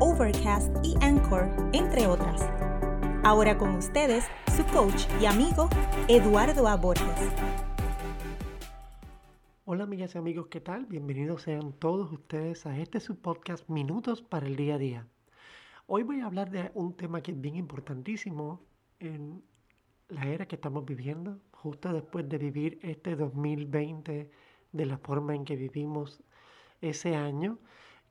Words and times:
Overcast 0.00 0.72
y 0.84 0.94
Anchor, 1.00 1.50
entre 1.72 2.06
otras. 2.06 2.40
Ahora 3.24 3.58
con 3.58 3.74
ustedes, 3.74 4.24
su 4.56 4.64
coach 4.66 5.06
y 5.20 5.26
amigo, 5.26 5.68
Eduardo 6.06 6.68
A. 6.68 6.80
Hola 9.64 9.82
amigas 9.82 10.14
y 10.14 10.18
amigos, 10.18 10.46
¿qué 10.46 10.60
tal? 10.60 10.86
Bienvenidos 10.86 11.42
sean 11.42 11.72
todos 11.72 12.12
ustedes 12.12 12.64
a 12.64 12.78
este 12.78 13.00
su 13.00 13.20
podcast 13.20 13.68
Minutos 13.68 14.22
para 14.22 14.46
el 14.46 14.54
Día 14.54 14.76
a 14.76 14.78
Día. 14.78 15.06
Hoy 15.88 16.04
voy 16.04 16.20
a 16.20 16.26
hablar 16.26 16.52
de 16.52 16.70
un 16.74 16.96
tema 16.96 17.20
que 17.20 17.32
es 17.32 17.40
bien 17.40 17.56
importantísimo 17.56 18.62
en 19.00 19.42
la 20.08 20.26
era 20.28 20.46
que 20.46 20.54
estamos 20.54 20.84
viviendo, 20.84 21.40
justo 21.50 21.92
después 21.92 22.28
de 22.28 22.38
vivir 22.38 22.78
este 22.82 23.16
2020 23.16 24.30
de 24.70 24.86
la 24.86 24.98
forma 24.98 25.34
en 25.34 25.44
que 25.44 25.56
vivimos 25.56 26.22
ese 26.80 27.16
año. 27.16 27.58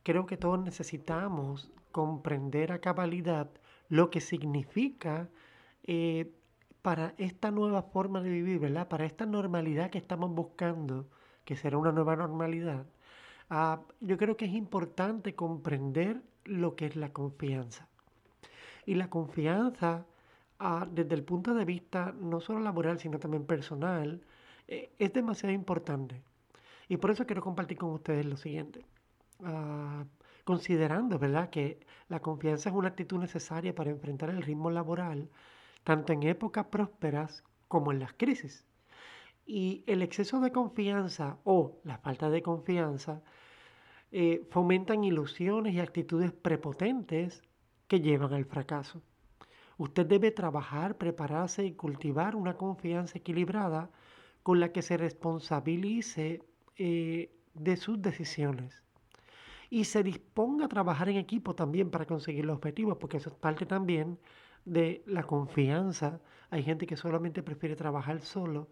Creo 0.08 0.26
que 0.26 0.38
todos 0.38 0.58
necesitamos 0.58 1.70
comprender 1.92 2.72
a 2.72 2.80
cabalidad 2.80 3.50
lo 3.90 4.10
que 4.10 4.22
significa 4.22 5.28
eh, 5.84 6.32
para 6.82 7.14
esta 7.18 7.52
nueva 7.52 7.82
forma 7.82 8.22
de 8.22 8.30
vivir, 8.30 8.58
¿verdad? 8.58 8.88
Para 8.88 9.04
esta 9.04 9.26
normalidad 9.26 9.90
que 9.90 9.98
estamos 9.98 10.34
buscando, 10.34 11.10
que 11.44 11.58
será 11.58 11.78
una 11.78 11.92
nueva 11.92 12.16
normalidad. 12.16 12.86
Ah, 13.50 13.82
yo 14.00 14.16
creo 14.18 14.38
que 14.38 14.46
es 14.46 14.54
importante 14.54 15.36
comprender 15.36 16.22
lo 16.46 16.78
que 16.78 16.86
es 16.86 16.96
la 16.96 17.12
confianza. 17.12 17.90
Y 18.86 18.96
la 18.96 19.10
confianza, 19.10 20.06
ah, 20.58 20.88
desde 20.90 21.16
el 21.16 21.26
punto 21.26 21.54
de 21.54 21.66
vista 21.66 22.14
no 22.18 22.40
solo 22.40 22.62
laboral, 22.62 22.98
sino 22.98 23.20
también 23.20 23.46
personal, 23.46 24.22
eh, 24.70 24.90
es 25.00 25.12
demasiado 25.12 25.54
importante. 25.54 26.22
Y 26.88 26.96
por 26.96 27.12
eso 27.12 27.26
quiero 27.26 27.42
compartir 27.42 27.78
con 27.78 27.90
ustedes 27.92 28.26
lo 28.26 28.38
siguiente. 28.38 28.86
Ah, 29.44 30.06
considerando, 30.44 31.20
¿verdad?, 31.20 31.50
que 31.50 31.80
la 32.08 32.22
confianza 32.22 32.70
es 32.70 32.76
una 32.76 32.90
actitud 32.90 33.20
necesaria 33.20 33.76
para 33.76 33.92
enfrentar 33.92 34.30
el 34.30 34.42
ritmo 34.42 34.72
laboral, 34.72 35.30
tanto 35.84 36.14
en 36.14 36.24
épocas 36.24 36.68
prósperas 36.68 37.44
como 37.68 37.92
en 37.92 38.00
las 38.00 38.14
crisis. 38.14 38.66
Y 39.46 39.84
el 39.88 40.02
exceso 40.02 40.40
de 40.42 40.52
confianza 40.52 41.38
o 41.44 41.80
la 41.84 41.98
falta 42.00 42.30
de 42.30 42.42
confianza 42.42 43.22
eh, 44.12 44.48
fomentan 44.52 45.04
ilusiones 45.04 45.74
y 45.74 45.80
actitudes 45.82 46.32
prepotentes 46.32 47.44
que 47.88 48.02
llevan 48.02 48.34
al 48.34 48.46
fracaso. 48.46 49.02
Usted 49.78 50.06
debe 50.08 50.32
trabajar, 50.32 50.98
prepararse 50.98 51.66
y 51.66 51.74
cultivar 51.76 52.36
una 52.36 52.58
confianza 52.58 53.18
equilibrada 53.20 53.92
con 54.44 54.60
la 54.60 54.72
que 54.72 54.82
se 54.82 54.98
responsabilice 54.98 56.42
eh, 56.78 57.32
de 57.54 57.78
sus 57.78 58.02
decisiones 58.02 58.87
y 59.70 59.84
se 59.86 60.04
disponga 60.04 60.66
a 60.66 60.70
trabajar 60.70 61.10
en 61.10 61.18
equipo 61.18 61.56
también 61.56 61.90
para 61.90 62.06
conseguir 62.06 62.46
los 62.46 62.58
objetivos, 62.58 62.98
porque 62.98 63.18
eso 63.18 63.30
es 63.30 63.36
parte 63.36 63.66
también 63.66 64.18
de 64.66 65.04
la 65.06 65.24
confianza. 65.24 66.22
Hay 66.50 66.64
gente 66.64 66.88
que 66.88 66.98
solamente 66.98 67.44
prefiere 67.44 67.76
trabajar 67.76 68.22
solo, 68.22 68.70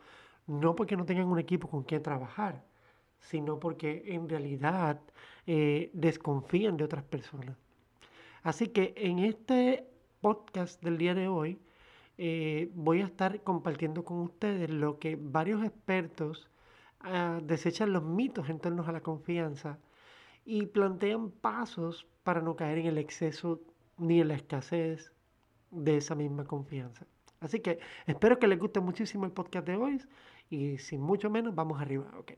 no 0.47 0.75
porque 0.75 0.95
no 0.97 1.05
tengan 1.05 1.27
un 1.27 1.39
equipo 1.39 1.69
con 1.69 1.83
quien 1.83 2.01
trabajar, 2.03 2.63
sino 3.19 3.59
porque 3.59 4.03
en 4.07 4.29
realidad 4.29 5.01
eh, 5.47 5.89
desconfían 5.93 6.77
de 6.77 6.85
otras 6.85 7.03
personas. 7.03 7.57
Así 8.43 8.67
que 8.67 8.93
en 8.95 9.19
este 9.19 9.87
podcast 10.21 10.81
del 10.83 10.97
día 10.97 11.15
de 11.15 11.27
hoy 11.27 11.59
eh, 12.17 12.71
voy 12.75 13.01
a 13.01 13.05
estar 13.05 13.41
compartiendo 13.41 14.05
con 14.05 14.19
ustedes 14.19 14.69
lo 14.69 14.99
que 14.99 15.17
varios 15.19 15.63
expertos 15.63 16.47
ah, 17.01 17.39
desechan 17.43 17.91
los 17.91 18.03
mitos 18.03 18.49
en 18.49 18.59
torno 18.59 18.85
a 18.85 18.91
la 18.91 19.01
confianza 19.01 19.79
y 20.45 20.67
plantean 20.67 21.31
pasos 21.31 22.07
para 22.23 22.41
no 22.41 22.55
caer 22.55 22.77
en 22.77 22.85
el 22.85 22.97
exceso 22.99 23.61
ni 23.97 24.21
en 24.21 24.29
la 24.29 24.35
escasez 24.35 25.11
de 25.71 25.97
esa 25.97 26.15
misma 26.15 26.45
confianza. 26.45 27.05
Así 27.39 27.59
que 27.59 27.79
espero 28.05 28.39
que 28.39 28.47
les 28.47 28.59
guste 28.59 28.79
muchísimo 28.79 29.25
el 29.25 29.31
podcast 29.31 29.67
de 29.67 29.75
hoy 29.75 30.01
y 30.49 30.77
sin 30.77 31.01
mucho 31.01 31.29
menos 31.29 31.53
vamos 31.53 31.81
arriba. 31.81 32.05
Okay. 32.19 32.37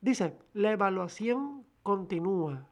Dice, 0.00 0.36
la 0.52 0.72
evaluación 0.72 1.64
continúa, 1.82 2.68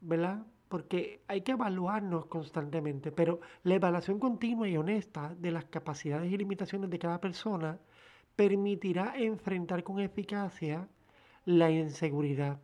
¿verdad? 0.00 0.46
Porque 0.68 1.22
hay 1.28 1.42
que 1.42 1.52
evaluarnos 1.52 2.26
constantemente, 2.26 3.12
pero 3.12 3.40
la 3.62 3.76
evaluación 3.76 4.18
continua 4.18 4.68
y 4.68 4.76
honesta 4.76 5.34
de 5.38 5.50
las 5.50 5.64
capacidades 5.66 6.30
y 6.30 6.36
limitaciones 6.36 6.90
de 6.90 6.98
cada 6.98 7.20
persona 7.20 7.78
permitirá 8.36 9.14
enfrentar 9.16 9.82
con 9.82 9.98
eficacia 10.00 10.88
la 11.44 11.70
inseguridad 11.70 12.60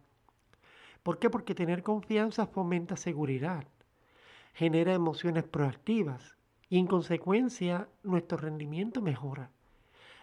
¿Por 1.05 1.19
qué? 1.19 1.29
Porque 1.29 1.55
tener 1.55 1.83
confianza 1.83 2.47
fomenta 2.47 2.97
seguridad, 2.97 3.65
genera 4.55 4.95
emociones 4.95 5.45
proactivas 5.45 6.35
y 6.71 6.79
en 6.79 6.87
consecuencia 6.87 7.89
nuestro 8.03 8.39
rendimiento 8.39 9.03
mejora. 9.03 9.51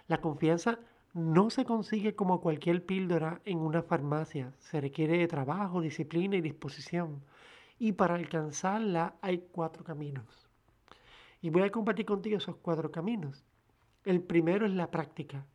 La 0.07 0.21
confianza 0.21 0.79
no 1.13 1.51
se 1.51 1.65
consigue 1.65 2.15
como 2.15 2.41
cualquier 2.41 2.83
píldora 2.83 3.41
en 3.45 3.59
una 3.59 3.83
farmacia, 3.83 4.53
se 4.57 4.81
requiere 4.81 5.19
de 5.19 5.27
trabajo, 5.27 5.81
disciplina 5.81 6.35
y 6.37 6.41
disposición. 6.41 7.21
Y 7.77 7.91
para 7.91 8.15
alcanzarla 8.15 9.13
hay 9.21 9.45
cuatro 9.51 9.83
caminos. 9.83 10.49
Y 11.43 11.51
voy 11.51 11.61
a 11.61 11.71
compartir 11.71 12.07
contigo 12.07 12.37
esos 12.37 12.55
cuatro 12.55 12.91
caminos. 12.91 13.45
El 14.03 14.21
primero 14.23 14.65
es 14.65 14.71
la 14.71 14.89
práctica. 14.89 15.45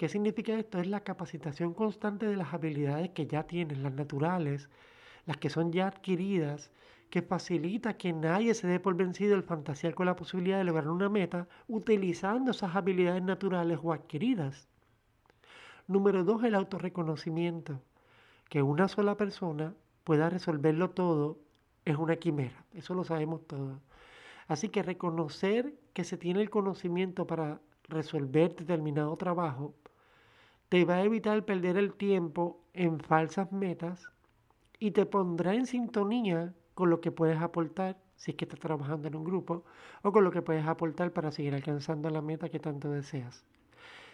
¿Qué 0.00 0.08
significa 0.08 0.58
esto? 0.58 0.78
Es 0.78 0.86
la 0.86 1.00
capacitación 1.00 1.74
constante 1.74 2.24
de 2.24 2.34
las 2.34 2.54
habilidades 2.54 3.10
que 3.10 3.26
ya 3.26 3.42
tienes, 3.42 3.76
las 3.76 3.92
naturales, 3.92 4.70
las 5.26 5.36
que 5.36 5.50
son 5.50 5.72
ya 5.72 5.88
adquiridas, 5.88 6.72
que 7.10 7.20
facilita 7.20 7.98
que 7.98 8.14
nadie 8.14 8.54
se 8.54 8.66
dé 8.66 8.80
por 8.80 8.96
vencido 8.96 9.34
el 9.36 9.42
fantasear 9.42 9.94
con 9.94 10.06
la 10.06 10.16
posibilidad 10.16 10.56
de 10.56 10.64
lograr 10.64 10.88
una 10.88 11.10
meta 11.10 11.48
utilizando 11.68 12.52
esas 12.52 12.74
habilidades 12.74 13.22
naturales 13.22 13.78
o 13.82 13.92
adquiridas. 13.92 14.68
Número 15.86 16.24
dos, 16.24 16.44
el 16.44 16.54
autorreconocimiento. 16.54 17.82
Que 18.48 18.62
una 18.62 18.88
sola 18.88 19.18
persona 19.18 19.74
pueda 20.04 20.30
resolverlo 20.30 20.92
todo 20.92 21.40
es 21.84 21.98
una 21.98 22.16
quimera, 22.16 22.64
eso 22.72 22.94
lo 22.94 23.04
sabemos 23.04 23.46
todos. 23.46 23.78
Así 24.48 24.70
que 24.70 24.82
reconocer 24.82 25.74
que 25.92 26.04
se 26.04 26.16
tiene 26.16 26.40
el 26.40 26.48
conocimiento 26.48 27.26
para 27.26 27.60
resolver 27.90 28.54
determinado 28.54 29.14
trabajo 29.16 29.74
te 30.70 30.84
va 30.84 30.94
a 30.94 31.02
evitar 31.02 31.44
perder 31.44 31.76
el 31.76 31.94
tiempo 31.94 32.62
en 32.74 33.00
falsas 33.00 33.50
metas 33.50 34.08
y 34.78 34.92
te 34.92 35.04
pondrá 35.04 35.52
en 35.54 35.66
sintonía 35.66 36.54
con 36.74 36.90
lo 36.90 37.00
que 37.00 37.10
puedes 37.10 37.42
aportar 37.42 37.98
si 38.14 38.30
es 38.30 38.36
que 38.36 38.44
estás 38.44 38.60
trabajando 38.60 39.08
en 39.08 39.16
un 39.16 39.24
grupo 39.24 39.64
o 40.02 40.12
con 40.12 40.22
lo 40.22 40.30
que 40.30 40.42
puedes 40.42 40.64
aportar 40.64 41.12
para 41.12 41.32
seguir 41.32 41.56
alcanzando 41.56 42.08
la 42.08 42.22
meta 42.22 42.48
que 42.50 42.60
tanto 42.60 42.88
deseas. 42.88 43.44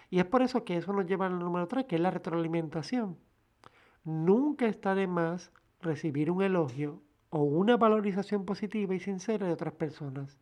Y 0.09 0.19
es 0.19 0.25
por 0.25 0.41
eso 0.41 0.65
que 0.65 0.78
eso 0.78 0.94
nos 0.94 1.05
lleva 1.05 1.27
al 1.27 1.39
número 1.39 1.69
3, 1.69 1.84
que 1.84 1.97
es 1.97 2.00
la 2.00 2.11
retroalimentación. 2.11 3.19
Nunca 4.05 4.67
está 4.67 4.94
de 4.94 5.06
más 5.06 5.53
recibir 5.83 6.31
un 6.31 6.43
elogio 6.43 7.03
o 7.28 7.43
una 7.43 7.77
valorización 7.77 8.47
positiva 8.47 8.94
y 8.94 9.00
sincera 9.00 9.47
de 9.47 9.53
otras 9.53 9.75
personas. 9.75 10.38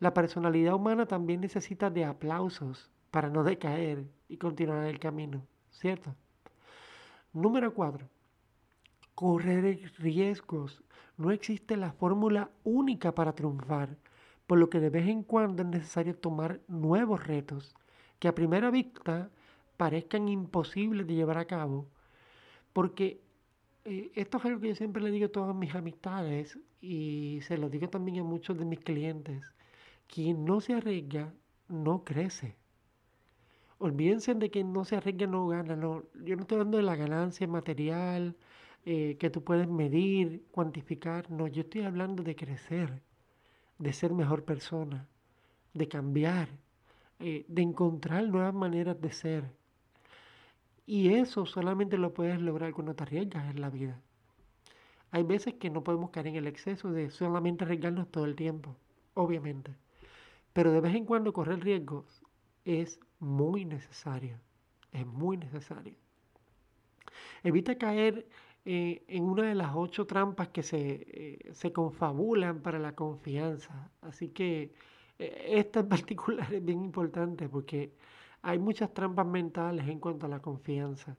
La 0.00 0.12
personalidad 0.12 0.74
humana 0.74 1.06
también 1.06 1.40
necesita 1.40 1.88
de 1.88 2.04
aplausos 2.04 2.90
para 3.10 3.30
no 3.30 3.44
decaer 3.44 4.04
y 4.28 4.36
continuar 4.36 4.86
el 4.86 4.98
camino, 4.98 5.46
¿cierto? 5.70 6.14
Número 7.32 7.74
cuatro, 7.74 8.08
correr 9.14 9.92
riesgos. 9.98 10.82
No 11.16 11.30
existe 11.30 11.76
la 11.76 11.92
fórmula 11.92 12.50
única 12.64 13.14
para 13.14 13.34
triunfar, 13.34 13.96
por 14.46 14.58
lo 14.58 14.70
que 14.70 14.80
de 14.80 14.90
vez 14.90 15.08
en 15.08 15.22
cuando 15.22 15.62
es 15.62 15.68
necesario 15.68 16.16
tomar 16.16 16.60
nuevos 16.66 17.26
retos 17.26 17.74
que 18.18 18.28
a 18.28 18.34
primera 18.34 18.70
vista 18.70 19.30
parezcan 19.76 20.28
imposibles 20.28 21.06
de 21.06 21.14
llevar 21.14 21.38
a 21.38 21.46
cabo, 21.46 21.88
porque 22.72 23.20
eh, 23.84 24.12
esto 24.14 24.38
es 24.38 24.44
algo 24.44 24.60
que 24.60 24.68
yo 24.68 24.74
siempre 24.74 25.02
le 25.02 25.10
digo 25.10 25.26
a 25.26 25.32
todas 25.32 25.56
mis 25.56 25.74
amistades 25.74 26.58
y 26.80 27.40
se 27.42 27.58
lo 27.58 27.70
digo 27.70 27.88
también 27.88 28.20
a 28.20 28.24
muchos 28.24 28.58
de 28.58 28.64
mis 28.64 28.80
clientes. 28.80 29.42
Quien 30.06 30.44
no 30.44 30.60
se 30.60 30.74
arriesga 30.74 31.32
no 31.68 32.04
crece. 32.04 32.59
Olvídense 33.80 34.34
de 34.34 34.50
que 34.50 34.62
no 34.62 34.84
se 34.84 34.96
arriesga, 34.96 35.26
no 35.26 35.46
gana. 35.48 35.74
No, 35.74 36.04
yo 36.22 36.36
no 36.36 36.42
estoy 36.42 36.56
hablando 36.58 36.76
de 36.76 36.82
la 36.82 36.96
ganancia 36.96 37.48
material 37.48 38.36
eh, 38.84 39.16
que 39.18 39.30
tú 39.30 39.42
puedes 39.42 39.68
medir, 39.68 40.44
cuantificar. 40.50 41.30
No, 41.30 41.48
yo 41.48 41.62
estoy 41.62 41.82
hablando 41.82 42.22
de 42.22 42.36
crecer, 42.36 43.02
de 43.78 43.92
ser 43.94 44.12
mejor 44.12 44.44
persona, 44.44 45.08
de 45.72 45.88
cambiar, 45.88 46.48
eh, 47.20 47.46
de 47.48 47.62
encontrar 47.62 48.28
nuevas 48.28 48.52
maneras 48.52 49.00
de 49.00 49.12
ser. 49.12 49.44
Y 50.84 51.14
eso 51.14 51.46
solamente 51.46 51.96
lo 51.96 52.12
puedes 52.12 52.38
lograr 52.38 52.74
cuando 52.74 52.94
te 52.94 53.04
arriesgas 53.04 53.48
en 53.48 53.62
la 53.62 53.70
vida. 53.70 53.98
Hay 55.10 55.22
veces 55.22 55.54
que 55.54 55.70
no 55.70 55.82
podemos 55.82 56.10
caer 56.10 56.26
en 56.26 56.36
el 56.36 56.46
exceso 56.46 56.92
de 56.92 57.10
solamente 57.10 57.64
arriesgarnos 57.64 58.10
todo 58.10 58.26
el 58.26 58.36
tiempo, 58.36 58.76
obviamente. 59.14 59.74
Pero 60.52 60.70
de 60.70 60.80
vez 60.82 60.94
en 60.94 61.06
cuando 61.06 61.32
correr 61.32 61.60
riesgos 61.60 62.22
es 62.66 63.00
muy 63.20 63.64
necesario. 63.64 64.40
Es 64.92 65.06
muy 65.06 65.36
necesario. 65.36 65.96
Evita 67.42 67.76
caer 67.78 68.26
eh, 68.64 69.04
en 69.08 69.24
una 69.24 69.44
de 69.44 69.54
las 69.54 69.72
ocho 69.74 70.06
trampas 70.06 70.48
que 70.48 70.62
se, 70.62 71.06
eh, 71.08 71.52
se 71.54 71.72
confabulan 71.72 72.60
para 72.62 72.78
la 72.78 72.94
confianza. 72.94 73.90
Así 74.02 74.28
que 74.30 74.72
eh, 75.18 75.46
esta 75.58 75.80
en 75.80 75.88
particular 75.88 76.52
es 76.52 76.64
bien 76.64 76.82
importante 76.82 77.48
porque 77.48 77.94
hay 78.42 78.58
muchas 78.58 78.92
trampas 78.92 79.26
mentales 79.26 79.86
en 79.88 80.00
cuanto 80.00 80.26
a 80.26 80.28
la 80.28 80.40
confianza. 80.40 81.16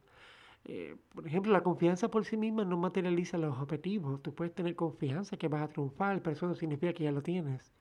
por 1.14 1.28
ejemplo, 1.28 1.52
la 1.52 1.64
confianza 1.64 2.10
por 2.10 2.26
sí 2.26 2.38
misma 2.38 2.64
no 2.66 2.78
materializa 2.78 3.38
los 3.38 3.58
objetivos. 3.60 4.22
Tú 4.22 4.34
puedes 4.36 4.54
tener 4.54 4.76
confianza 4.76 5.38
que 5.38 5.48
vas 5.48 5.64
a 5.64 5.68
triunfar, 5.70 6.22
pero 6.22 6.34
eso 6.36 6.48
no 6.48 6.56
significa 6.56 6.94
que 6.94 7.04
ya 7.06 7.12
lo 7.12 7.22
tienes. 7.24 7.74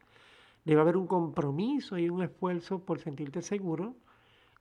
Debe 0.64 0.81
haber 0.81 0.96
un 0.96 1.06
compromiso 1.06 1.99
y 1.99 2.08
un 2.11 2.23
esfuerzo 2.23 2.84
por 2.84 3.00
sentirte 3.00 3.43
seguro 3.43 3.96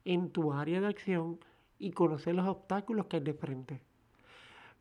en 0.06 0.30
tu 0.30 0.54
área 0.54 0.82
de 0.82 0.88
acción 0.88 1.40
y 1.78 1.92
conocer 1.92 2.36
los 2.36 2.48
obstáculos 2.48 3.08
que 3.08 3.18
hay 3.18 3.24
de 3.24 3.34
frente. 3.34 3.82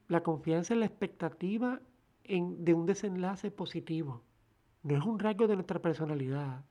La 0.09 0.23
confianza 0.23 0.75
es 0.75 0.81
la 0.81 0.87
expectativa 0.87 1.81
de 2.26 2.75
un 2.75 2.87
desenlace 2.87 3.50
positivo. 3.50 4.23
No 4.82 4.97
es 4.97 5.05
un 5.05 5.19
rasgo 5.19 5.47
de 5.47 5.55
nuestra 5.55 5.81
personalidad, 5.81 6.65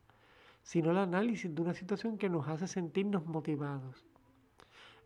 sino 0.63 0.91
el 0.91 0.97
análisis 0.97 1.53
de 1.53 1.61
una 1.61 1.73
situación 1.73 2.17
que 2.17 2.29
nos 2.29 2.47
hace 2.47 2.67
sentirnos 2.67 3.25
motivados. 3.25 4.05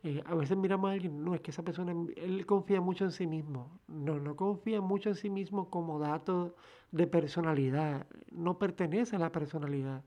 Eh, 0.03 0.23
a 0.25 0.33
veces 0.33 0.57
miramos 0.57 0.89
a 0.89 0.93
alguien, 0.93 1.23
no, 1.23 1.35
es 1.35 1.41
que 1.41 1.51
esa 1.51 1.63
persona, 1.63 1.93
él 2.15 2.45
confía 2.45 2.81
mucho 2.81 3.05
en 3.05 3.11
sí 3.11 3.27
mismo. 3.27 3.79
No, 3.87 4.19
no 4.19 4.35
confía 4.35 4.81
mucho 4.81 5.09
en 5.09 5.15
sí 5.15 5.29
mismo 5.29 5.69
como 5.69 5.99
dato 5.99 6.55
de 6.91 7.05
personalidad. 7.05 8.07
No 8.31 8.57
pertenece 8.57 9.15
a 9.15 9.19
la 9.19 9.31
personalidad. 9.31 10.03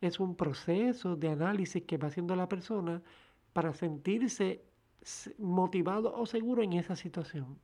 Es 0.00 0.20
un 0.20 0.36
proceso 0.36 1.16
de 1.16 1.28
análisis 1.28 1.82
que 1.84 1.96
va 1.96 2.08
haciendo 2.08 2.36
la 2.36 2.48
persona 2.48 3.02
para 3.52 3.72
sentirse 3.72 4.62
motivado 5.38 6.14
o 6.14 6.26
seguro 6.26 6.62
en 6.62 6.74
esa 6.74 6.96
situación. 6.96 7.58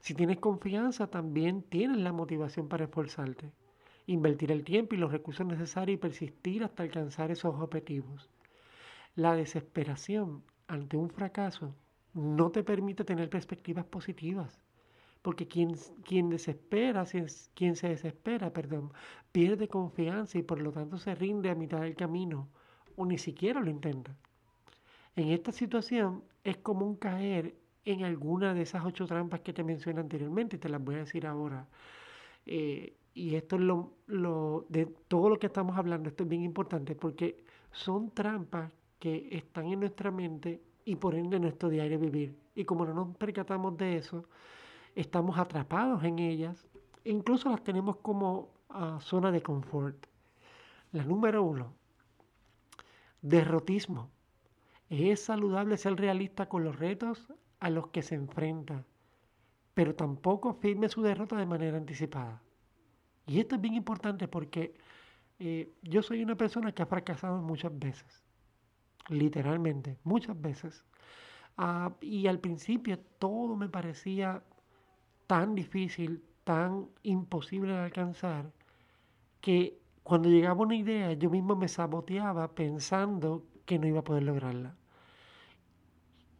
Si 0.00 0.14
tienes 0.14 0.38
confianza, 0.38 1.08
también 1.08 1.62
tienes 1.62 1.98
la 1.98 2.12
motivación 2.12 2.68
para 2.68 2.84
esforzarte, 2.84 3.50
invertir 4.06 4.52
el 4.52 4.64
tiempo 4.64 4.94
y 4.94 4.98
los 4.98 5.10
recursos 5.10 5.46
necesarios 5.46 5.96
y 5.96 6.00
persistir 6.00 6.62
hasta 6.62 6.82
alcanzar 6.82 7.30
esos 7.30 7.54
objetivos. 7.60 8.30
La 9.16 9.34
desesperación 9.34 10.44
ante 10.68 10.96
un 10.96 11.10
fracaso 11.10 11.74
no 12.14 12.50
te 12.50 12.62
permite 12.62 13.04
tener 13.04 13.28
perspectivas 13.28 13.84
positivas, 13.84 14.60
porque 15.22 15.48
quien, 15.48 15.74
quien 16.04 16.30
desespera, 16.30 17.04
quien 17.54 17.76
se 17.76 17.88
desespera, 17.88 18.52
perdón, 18.52 18.92
pierde 19.32 19.68
confianza 19.68 20.38
y 20.38 20.42
por 20.42 20.60
lo 20.60 20.72
tanto 20.72 20.98
se 20.98 21.14
rinde 21.14 21.50
a 21.50 21.54
mitad 21.54 21.80
del 21.80 21.96
camino 21.96 22.48
o 22.96 23.06
ni 23.06 23.18
siquiera 23.18 23.60
lo 23.60 23.70
intenta. 23.70 24.16
En 25.16 25.28
esta 25.30 25.52
situación 25.52 26.22
es 26.44 26.58
común 26.58 26.96
caer 26.96 27.56
en 27.84 28.04
alguna 28.04 28.54
de 28.54 28.62
esas 28.62 28.84
ocho 28.84 29.06
trampas 29.06 29.40
que 29.40 29.52
te 29.52 29.64
mencioné 29.64 30.00
anteriormente 30.00 30.56
y 30.56 30.58
te 30.58 30.68
las 30.68 30.82
voy 30.82 30.96
a 30.96 30.98
decir 30.98 31.26
ahora. 31.26 31.66
Eh, 32.46 32.94
y 33.14 33.34
esto 33.34 33.56
es 33.56 33.62
lo, 33.62 33.94
lo, 34.06 34.66
de 34.68 34.86
todo 34.86 35.28
lo 35.28 35.38
que 35.38 35.48
estamos 35.48 35.76
hablando, 35.76 36.08
esto 36.08 36.22
es 36.22 36.28
bien 36.28 36.42
importante 36.42 36.94
porque 36.94 37.42
son 37.72 38.10
trampas 38.10 38.72
que 38.98 39.28
están 39.32 39.66
en 39.66 39.80
nuestra 39.80 40.10
mente 40.10 40.60
y 40.84 40.96
por 40.96 41.14
ende 41.14 41.36
en 41.36 41.42
nuestro 41.42 41.68
diario 41.68 41.98
vivir. 41.98 42.34
Y 42.54 42.64
como 42.64 42.86
no 42.86 42.94
nos 42.94 43.16
percatamos 43.16 43.76
de 43.76 43.96
eso, 43.96 44.24
estamos 45.00 45.38
atrapados 45.38 46.04
en 46.04 46.18
ellas, 46.18 46.66
e 47.04 47.10
incluso 47.10 47.50
las 47.50 47.62
tenemos 47.62 47.96
como 47.98 48.50
ah, 48.68 48.98
zona 49.00 49.30
de 49.30 49.42
confort. 49.42 50.06
La 50.92 51.04
número 51.04 51.42
uno, 51.42 51.74
derrotismo. 53.22 54.10
Es 54.88 55.24
saludable 55.24 55.76
ser 55.76 55.96
realista 55.96 56.48
con 56.48 56.64
los 56.64 56.78
retos 56.78 57.32
a 57.60 57.68
los 57.70 57.88
que 57.88 58.02
se 58.02 58.14
enfrenta, 58.14 58.84
pero 59.74 59.94
tampoco 59.94 60.54
firme 60.54 60.88
su 60.88 61.02
derrota 61.02 61.36
de 61.36 61.46
manera 61.46 61.76
anticipada. 61.76 62.42
Y 63.26 63.40
esto 63.40 63.56
es 63.56 63.60
bien 63.60 63.74
importante 63.74 64.28
porque 64.28 64.74
eh, 65.38 65.70
yo 65.82 66.02
soy 66.02 66.22
una 66.22 66.36
persona 66.36 66.72
que 66.72 66.82
ha 66.82 66.86
fracasado 66.86 67.42
muchas 67.42 67.78
veces 67.78 68.24
literalmente, 69.08 69.98
muchas 70.04 70.40
veces. 70.40 70.84
Ah, 71.56 71.92
y 72.00 72.26
al 72.26 72.38
principio 72.40 72.98
todo 73.18 73.56
me 73.56 73.68
parecía 73.68 74.42
tan 75.28 75.54
difícil, 75.54 76.24
tan 76.42 76.88
imposible 77.04 77.74
de 77.74 77.78
alcanzar, 77.78 78.50
que 79.40 79.78
cuando 80.02 80.28
llegaba 80.30 80.62
una 80.62 80.74
idea 80.74 81.12
yo 81.12 81.30
mismo 81.30 81.54
me 81.54 81.68
saboteaba 81.68 82.54
pensando 82.54 83.44
que 83.66 83.78
no 83.78 83.86
iba 83.86 84.00
a 84.00 84.04
poder 84.04 84.24
lograrla. 84.24 84.74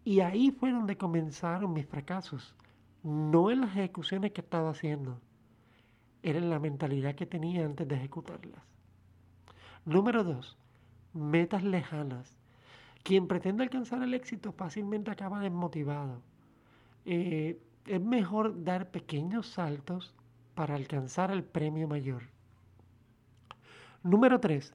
Y 0.05 0.21
ahí 0.21 0.51
fue 0.51 0.73
donde 0.73 0.97
comenzaron 0.97 1.75
mis 1.75 1.87
fracasos, 1.87 2.57
no 3.03 3.51
en 3.51 3.61
las 3.61 3.71
ejecuciones 3.77 4.33
que 4.33 4.41
estaba 4.41 4.71
haciendo, 4.71 5.21
era 6.23 6.39
en 6.39 6.49
la 6.49 6.59
mentalidad 6.59 7.15
que 7.15 7.27
tenía 7.27 7.67
antes 7.67 7.87
de 7.87 7.95
ejecutarlas. 7.95 8.63
Número 9.85 10.25
dos, 10.25 10.59
metas 11.13 11.63
lejanas. 11.63 12.39
Quien 13.03 13.29
pretende 13.29 13.65
alcanzar 13.65 14.03
el 14.03 14.15
éxito 14.15 14.53
fácilmente 14.53 15.11
acaba 15.11 15.41
desmotivado. 15.41 16.23
Eh, 17.05 17.61
es 17.89 18.01
mejor 18.01 18.65
dar 18.65 18.91
pequeños 18.91 19.47
saltos 19.47 20.15
para 20.55 20.75
alcanzar 20.75 21.31
el 21.31 21.45
premio 21.45 21.89
mayor. 21.89 22.23
Número 24.03 24.41
3. 24.41 24.75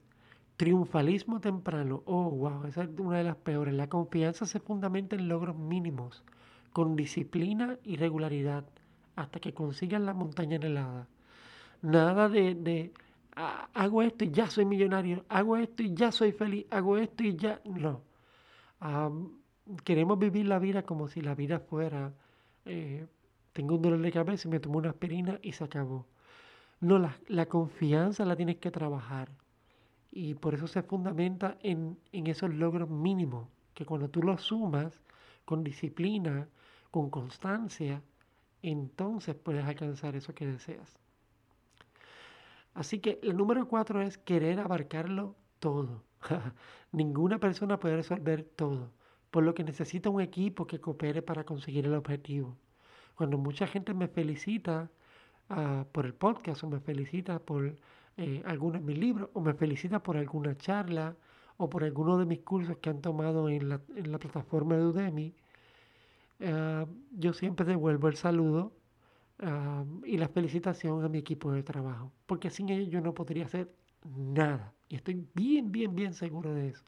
Triunfalismo 0.56 1.40
temprano. 1.40 2.02
Oh, 2.06 2.30
wow, 2.30 2.64
esa 2.66 2.84
es 2.84 2.90
una 2.98 3.18
de 3.18 3.24
las 3.24 3.36
peores. 3.36 3.74
La 3.74 3.88
confianza 3.88 4.46
se 4.46 4.60
fundamenta 4.60 5.16
en 5.16 5.28
logros 5.28 5.56
mínimos, 5.56 6.22
con 6.72 6.96
disciplina 6.96 7.78
y 7.84 7.96
regularidad, 7.96 8.64
hasta 9.16 9.40
que 9.40 9.54
consigan 9.54 10.06
la 10.06 10.14
montaña 10.14 10.56
helada. 10.56 11.08
Nada 11.82 12.28
de, 12.28 12.54
de 12.54 12.92
ah, 13.36 13.68
hago 13.74 14.02
esto 14.02 14.24
y 14.24 14.30
ya 14.30 14.48
soy 14.48 14.64
millonario, 14.64 15.24
hago 15.28 15.56
esto 15.56 15.82
y 15.82 15.94
ya 15.94 16.12
soy 16.12 16.32
feliz, 16.32 16.66
hago 16.70 16.96
esto 16.96 17.24
y 17.24 17.36
ya. 17.36 17.60
No 17.64 18.02
queremos 19.84 20.18
vivir 20.18 20.46
la 20.46 20.58
vida 20.58 20.82
como 20.82 21.08
si 21.08 21.20
la 21.20 21.34
vida 21.34 21.58
fuera, 21.58 22.12
eh, 22.64 23.06
tengo 23.52 23.76
un 23.76 23.82
dolor 23.82 24.00
de 24.00 24.12
cabeza 24.12 24.48
y 24.48 24.50
me 24.50 24.60
tomo 24.60 24.78
una 24.78 24.90
aspirina 24.90 25.38
y 25.42 25.52
se 25.52 25.64
acabó. 25.64 26.06
No, 26.80 26.98
la, 26.98 27.16
la, 27.28 27.46
confianza 27.46 28.24
la 28.24 28.36
tienes 28.36 28.56
que 28.56 28.70
trabajar. 28.70 29.30
Y 30.10 30.34
por 30.34 30.54
eso 30.54 30.66
se 30.66 30.82
fundamenta 30.82 31.56
en, 31.62 31.98
en 32.12 32.26
esos 32.26 32.52
logros 32.54 32.88
mínimos, 32.90 33.48
que 33.74 33.84
cuando 33.86 34.08
tú 34.08 34.22
los 34.22 34.42
sumas 34.42 35.00
con 35.44 35.64
disciplina, 35.64 36.48
con 36.90 37.10
constancia, 37.10 38.02
entonces 38.62 39.34
puedes 39.34 39.64
alcanzar 39.64 40.16
eso 40.16 40.34
que 40.34 40.46
deseas. 40.46 40.98
Así 42.74 42.98
que 42.98 43.20
el 43.22 43.36
número 43.36 43.68
cuatro 43.68 44.02
es 44.02 44.18
querer 44.18 44.58
abarcarlo 44.60 45.36
todo. 45.60 46.02
Ninguna 46.92 47.38
persona 47.38 47.78
puede 47.78 47.96
resolver 47.96 48.44
todo, 48.44 48.90
por 49.34 49.42
lo 49.42 49.52
que 49.52 49.64
necesita 49.64 50.10
un 50.10 50.20
equipo 50.20 50.64
que 50.64 50.80
coopere 50.80 51.20
para 51.20 51.42
conseguir 51.42 51.86
el 51.86 51.94
objetivo. 51.94 52.56
Cuando 53.16 53.36
mucha 53.36 53.66
gente 53.66 53.92
me 53.92 54.06
felicita 54.06 54.88
ah, 55.48 55.84
por 55.90 56.06
el 56.06 56.14
podcast 56.14 56.62
o 56.62 56.68
me 56.68 56.78
felicita 56.78 57.40
por 57.40 57.76
eh, 58.16 58.42
algunos 58.46 58.80
de 58.80 58.86
mis 58.86 58.96
libros 58.96 59.30
o 59.32 59.40
me 59.40 59.52
felicita 59.54 60.00
por 60.00 60.16
alguna 60.16 60.56
charla 60.56 61.16
o 61.56 61.68
por 61.68 61.82
alguno 61.82 62.16
de 62.16 62.26
mis 62.26 62.42
cursos 62.42 62.76
que 62.78 62.90
han 62.90 63.00
tomado 63.00 63.48
en 63.48 63.68
la, 63.70 63.80
plataforma 64.20 64.76
de 64.76 64.86
Udemy, 64.86 65.34
ah, 66.42 66.86
yo 67.10 67.32
siempre 67.32 67.66
devuelvo 67.66 68.06
el 68.06 68.14
saludo 68.14 68.72
ah, 69.40 69.84
y 70.04 70.16
la 70.16 70.28
felicitación 70.28 71.04
a 71.04 71.08
mi 71.08 71.18
equipo 71.18 71.50
de 71.50 71.64
trabajo, 71.64 72.12
porque 72.26 72.50
sin 72.50 72.68
ellos 72.68 72.88
yo 72.88 73.00
no 73.00 73.12
podría 73.14 73.46
hacer 73.46 73.68
nada. 74.16 74.72
Y 74.88 74.94
estoy 74.94 75.26
bien, 75.34 75.72
bien, 75.72 75.92
bien 75.96 76.14
seguro 76.14 76.54
de 76.54 76.68
eso. 76.68 76.84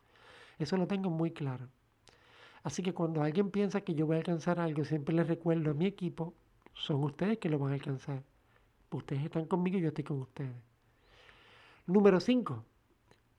Eso 0.61 0.77
lo 0.77 0.87
tengo 0.87 1.11
muy 1.11 1.33
claro. 1.33 1.69
Así 2.67 2.83
que 2.83 2.93
cuando 2.93 3.23
alguien 3.23 3.53
piensa 3.53 3.83
que 3.83 3.95
yo 3.95 4.07
voy 4.07 4.17
a 4.17 4.19
alcanzar 4.19 4.59
algo, 4.59 4.85
siempre 4.85 5.15
les 5.15 5.29
recuerdo 5.29 5.71
a 5.71 5.75
mi 5.75 5.87
equipo, 5.87 6.35
son 6.75 7.05
ustedes 7.05 7.39
que 7.39 7.49
lo 7.49 7.61
van 7.61 7.71
a 7.71 7.75
alcanzar. 7.75 8.25
Ustedes 8.91 9.23
están 9.23 9.47
conmigo 9.47 9.79
y 9.79 9.83
yo 9.83 9.89
estoy 9.91 10.03
con 10.03 10.21
ustedes. 10.23 10.57
Número 11.87 12.19
5, 12.19 12.65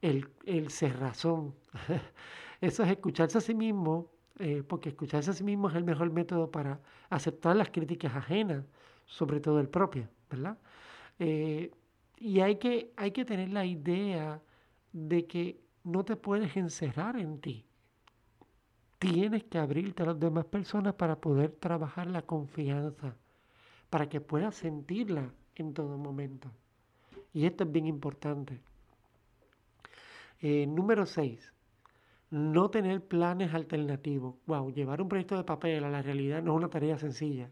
el, 0.01 0.29
el 0.45 0.69
razón 0.97 1.55
Eso 2.61 2.83
es 2.83 2.89
escucharse 2.89 3.39
a 3.39 3.41
sí 3.41 3.53
mismo, 3.53 4.09
eh, 4.39 4.63
porque 4.65 4.89
escucharse 4.89 5.31
a 5.31 5.33
sí 5.33 5.43
mismo 5.43 5.67
es 5.69 5.75
el 5.75 5.83
mejor 5.83 6.09
método 6.09 6.49
para 6.49 6.79
aceptar 7.09 7.57
las 7.57 7.69
críticas 7.69 8.15
ajenas, 8.15 8.63
sobre 9.05 9.41
todo 9.41 9.59
el 9.59 9.67
propio, 9.67 10.07
¿verdad? 10.29 10.57
Eh, 11.19 11.71
y 12.17 12.39
hay 12.39 12.55
que, 12.59 12.93
hay 12.95 13.11
que 13.11 13.25
tener 13.25 13.49
la 13.49 13.65
idea 13.65 14.41
de 14.93 15.27
que 15.27 15.59
no 15.83 16.05
te 16.05 16.15
puedes 16.15 16.55
encerrar 16.55 17.17
en 17.17 17.41
ti. 17.41 17.66
Tienes 18.99 19.43
que 19.43 19.59
abrirte 19.59 20.01
a 20.03 20.07
las 20.07 20.19
demás 20.19 20.45
personas 20.45 20.95
para 20.95 21.21
poder 21.21 21.51
trabajar 21.51 22.07
la 22.07 22.23
confianza, 22.23 23.15
para 23.91 24.09
que 24.09 24.21
puedas 24.21 24.55
sentirla 24.55 25.31
en 25.55 25.73
todo 25.73 25.97
momento. 25.97 26.49
Y 27.31 27.45
esto 27.45 27.63
es 27.63 27.71
bien 27.71 27.85
importante. 27.85 28.59
Eh, 30.41 30.65
número 30.65 31.05
6. 31.05 31.53
No 32.31 32.71
tener 32.71 33.05
planes 33.05 33.53
alternativos. 33.53 34.35
Wow, 34.47 34.73
llevar 34.73 35.01
un 35.01 35.09
proyecto 35.09 35.37
de 35.37 35.43
papel 35.43 35.83
a 35.83 35.89
la 35.89 36.01
realidad 36.01 36.41
no 36.41 36.53
es 36.53 36.57
una 36.57 36.69
tarea 36.69 36.97
sencilla. 36.97 37.51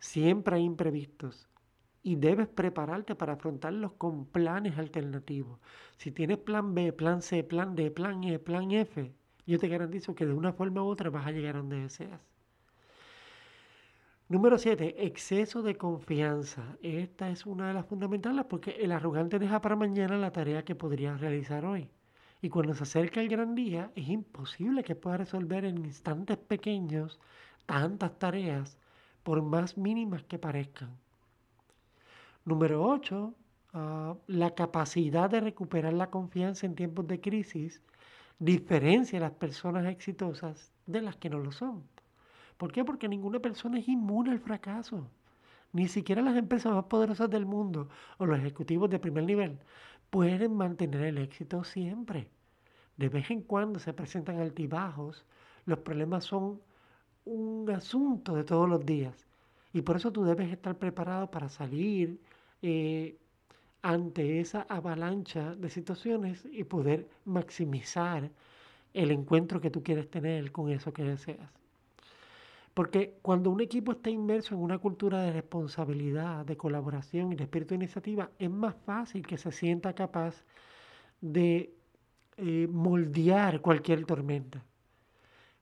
Siempre 0.00 0.56
hay 0.56 0.64
imprevistos 0.64 1.48
y 2.02 2.16
debes 2.16 2.48
prepararte 2.48 3.14
para 3.14 3.34
afrontarlos 3.34 3.92
con 3.92 4.26
planes 4.26 4.78
alternativos. 4.78 5.60
Si 5.96 6.10
tienes 6.12 6.38
plan 6.38 6.74
B, 6.74 6.92
plan 6.92 7.22
C, 7.22 7.44
plan 7.44 7.76
D, 7.76 7.90
plan 7.90 8.24
E, 8.24 8.38
plan 8.38 8.72
F, 8.72 9.12
yo 9.46 9.58
te 9.58 9.68
garantizo 9.68 10.14
que 10.14 10.26
de 10.26 10.32
una 10.32 10.52
forma 10.52 10.82
u 10.82 10.86
otra 10.86 11.10
vas 11.10 11.26
a 11.26 11.32
llegar 11.32 11.56
a 11.56 11.58
donde 11.58 11.80
deseas. 11.80 12.20
Número 14.28 14.58
7, 14.58 15.06
exceso 15.06 15.62
de 15.62 15.76
confianza. 15.76 16.76
Esta 16.82 17.30
es 17.30 17.46
una 17.46 17.68
de 17.68 17.74
las 17.74 17.86
fundamentales 17.86 18.44
porque 18.46 18.72
el 18.72 18.90
arrogante 18.90 19.38
deja 19.38 19.60
para 19.60 19.76
mañana 19.76 20.16
la 20.18 20.32
tarea 20.32 20.64
que 20.64 20.74
podría 20.74 21.16
realizar 21.16 21.64
hoy. 21.64 21.88
Y 22.42 22.48
cuando 22.48 22.74
se 22.74 22.82
acerca 22.82 23.20
el 23.20 23.28
gran 23.28 23.54
día, 23.54 23.92
es 23.94 24.08
imposible 24.08 24.82
que 24.82 24.96
pueda 24.96 25.18
resolver 25.18 25.64
en 25.64 25.78
instantes 25.78 26.36
pequeños 26.38 27.20
tantas 27.66 28.18
tareas, 28.18 28.78
por 29.22 29.42
más 29.42 29.76
mínimas 29.76 30.22
que 30.24 30.38
parezcan. 30.38 30.96
Número 32.44 32.84
8, 32.84 33.34
ah, 33.74 34.16
la 34.26 34.54
capacidad 34.54 35.28
de 35.30 35.40
recuperar 35.40 35.92
la 35.92 36.10
confianza 36.10 36.66
en 36.66 36.76
tiempos 36.76 37.06
de 37.08 37.20
crisis 37.20 37.82
diferencia 38.38 39.18
a 39.18 39.22
las 39.22 39.32
personas 39.32 39.86
exitosas 39.86 40.72
de 40.86 41.02
las 41.02 41.16
que 41.16 41.30
no 41.30 41.38
lo 41.38 41.52
son. 41.52 41.84
¿Por 42.56 42.72
qué? 42.72 42.84
Porque 42.84 43.08
ninguna 43.08 43.40
persona 43.40 43.78
es 43.78 43.88
inmune 43.88 44.30
al 44.30 44.40
fracaso. 44.40 45.10
Ni 45.72 45.88
siquiera 45.88 46.22
las 46.22 46.36
empresas 46.36 46.72
más 46.72 46.84
poderosas 46.84 47.28
del 47.30 47.46
mundo 47.46 47.88
o 48.18 48.26
los 48.26 48.38
ejecutivos 48.38 48.88
de 48.88 48.98
primer 48.98 49.24
nivel 49.24 49.58
pueden 50.10 50.54
mantener 50.54 51.02
el 51.02 51.18
éxito 51.18 51.64
siempre. 51.64 52.30
De 52.96 53.08
vez 53.08 53.30
en 53.30 53.42
cuando 53.42 53.78
se 53.78 53.92
presentan 53.92 54.40
altibajos, 54.40 55.26
los 55.66 55.78
problemas 55.80 56.24
son 56.24 56.60
un 57.24 57.68
asunto 57.70 58.34
de 58.34 58.44
todos 58.44 58.68
los 58.68 58.84
días. 58.86 59.26
Y 59.72 59.82
por 59.82 59.96
eso 59.96 60.12
tú 60.12 60.24
debes 60.24 60.50
estar 60.50 60.78
preparado 60.78 61.30
para 61.30 61.48
salir 61.48 62.20
eh, 62.62 63.18
ante 63.86 64.40
esa 64.40 64.62
avalancha 64.62 65.54
de 65.54 65.70
situaciones 65.70 66.44
y 66.50 66.64
poder 66.64 67.08
maximizar 67.24 68.32
el 68.92 69.12
encuentro 69.12 69.60
que 69.60 69.70
tú 69.70 69.84
quieres 69.84 70.10
tener 70.10 70.50
con 70.50 70.70
eso 70.70 70.92
que 70.92 71.04
deseas. 71.04 71.48
Porque 72.74 73.14
cuando 73.22 73.48
un 73.48 73.60
equipo 73.60 73.92
está 73.92 74.10
inmerso 74.10 74.56
en 74.56 74.60
una 74.60 74.78
cultura 74.78 75.22
de 75.22 75.32
responsabilidad, 75.32 76.44
de 76.44 76.56
colaboración 76.56 77.32
y 77.32 77.36
de 77.36 77.44
espíritu 77.44 77.70
de 77.70 77.84
iniciativa, 77.84 78.28
es 78.40 78.50
más 78.50 78.74
fácil 78.84 79.24
que 79.24 79.38
se 79.38 79.52
sienta 79.52 79.94
capaz 79.94 80.44
de 81.20 81.72
eh, 82.38 82.66
moldear 82.68 83.60
cualquier 83.60 84.04
tormenta. 84.04 84.64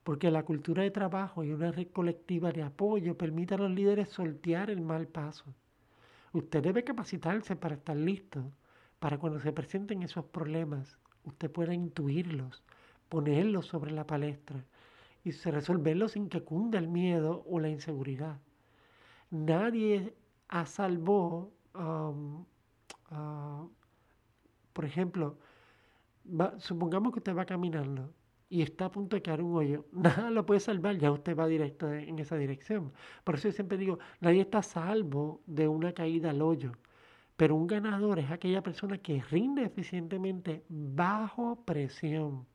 Porque 0.02 0.30
la 0.30 0.44
cultura 0.44 0.82
de 0.82 0.90
trabajo 0.90 1.44
y 1.44 1.52
una 1.52 1.72
red 1.72 1.88
colectiva 1.88 2.52
de 2.52 2.62
apoyo 2.62 3.18
permite 3.18 3.54
a 3.54 3.58
los 3.58 3.70
líderes 3.70 4.08
soltear 4.08 4.70
el 4.70 4.80
mal 4.80 5.08
paso 5.08 5.54
Usted 6.34 6.64
debe 6.64 6.82
capacitarse 6.82 7.54
para 7.54 7.76
estar 7.76 7.96
listo, 7.96 8.52
para 8.98 9.18
cuando 9.18 9.38
se 9.38 9.52
presenten 9.52 10.02
esos 10.02 10.24
problemas, 10.24 10.98
usted 11.22 11.48
pueda 11.48 11.72
intuirlos, 11.72 12.64
ponerlos 13.08 13.66
sobre 13.66 13.92
la 13.92 14.04
palestra 14.04 14.64
y 15.22 15.30
resolverlos 15.30 16.12
sin 16.12 16.28
que 16.28 16.42
cunda 16.42 16.80
el 16.80 16.88
miedo 16.88 17.44
o 17.48 17.60
la 17.60 17.68
inseguridad. 17.68 18.40
Nadie 19.30 20.12
a 20.48 20.66
salvo, 20.66 21.52
uh, 21.74 22.44
por 24.72 24.84
ejemplo, 24.84 25.38
supongamos 26.58 27.12
que 27.12 27.20
usted 27.20 27.36
va 27.36 27.44
caminando 27.44 28.12
y 28.54 28.62
está 28.62 28.84
a 28.84 28.90
punto 28.92 29.16
de 29.16 29.22
caer 29.22 29.42
un 29.42 29.56
hoyo, 29.56 29.84
nada 29.92 30.30
lo 30.30 30.46
puede 30.46 30.60
salvar, 30.60 30.96
ya 30.96 31.10
usted 31.10 31.36
va 31.36 31.48
directo 31.48 31.92
en 31.92 32.20
esa 32.20 32.36
dirección. 32.36 32.92
Por 33.24 33.34
eso 33.34 33.48
yo 33.48 33.52
siempre 33.52 33.76
digo, 33.76 33.98
nadie 34.20 34.42
está 34.42 34.62
salvo 34.62 35.42
de 35.44 35.66
una 35.66 35.92
caída 35.92 36.30
al 36.30 36.40
hoyo, 36.40 36.70
pero 37.36 37.56
un 37.56 37.66
ganador 37.66 38.20
es 38.20 38.30
aquella 38.30 38.62
persona 38.62 38.98
que 38.98 39.20
rinde 39.22 39.64
eficientemente 39.64 40.64
bajo 40.68 41.64
presión, 41.64 42.46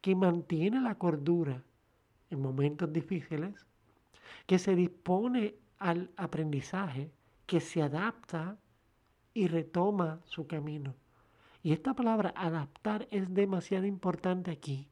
que 0.00 0.14
mantiene 0.14 0.80
la 0.80 0.94
cordura 0.94 1.64
en 2.30 2.40
momentos 2.40 2.92
difíciles, 2.92 3.66
que 4.46 4.60
se 4.60 4.76
dispone 4.76 5.56
al 5.78 6.12
aprendizaje, 6.16 7.10
que 7.46 7.58
se 7.58 7.82
adapta 7.82 8.56
y 9.32 9.48
retoma 9.48 10.20
su 10.26 10.46
camino. 10.46 10.94
Y 11.60 11.72
esta 11.72 11.92
palabra 11.94 12.32
adaptar 12.36 13.08
es 13.10 13.34
demasiado 13.34 13.84
importante 13.84 14.52
aquí 14.52 14.88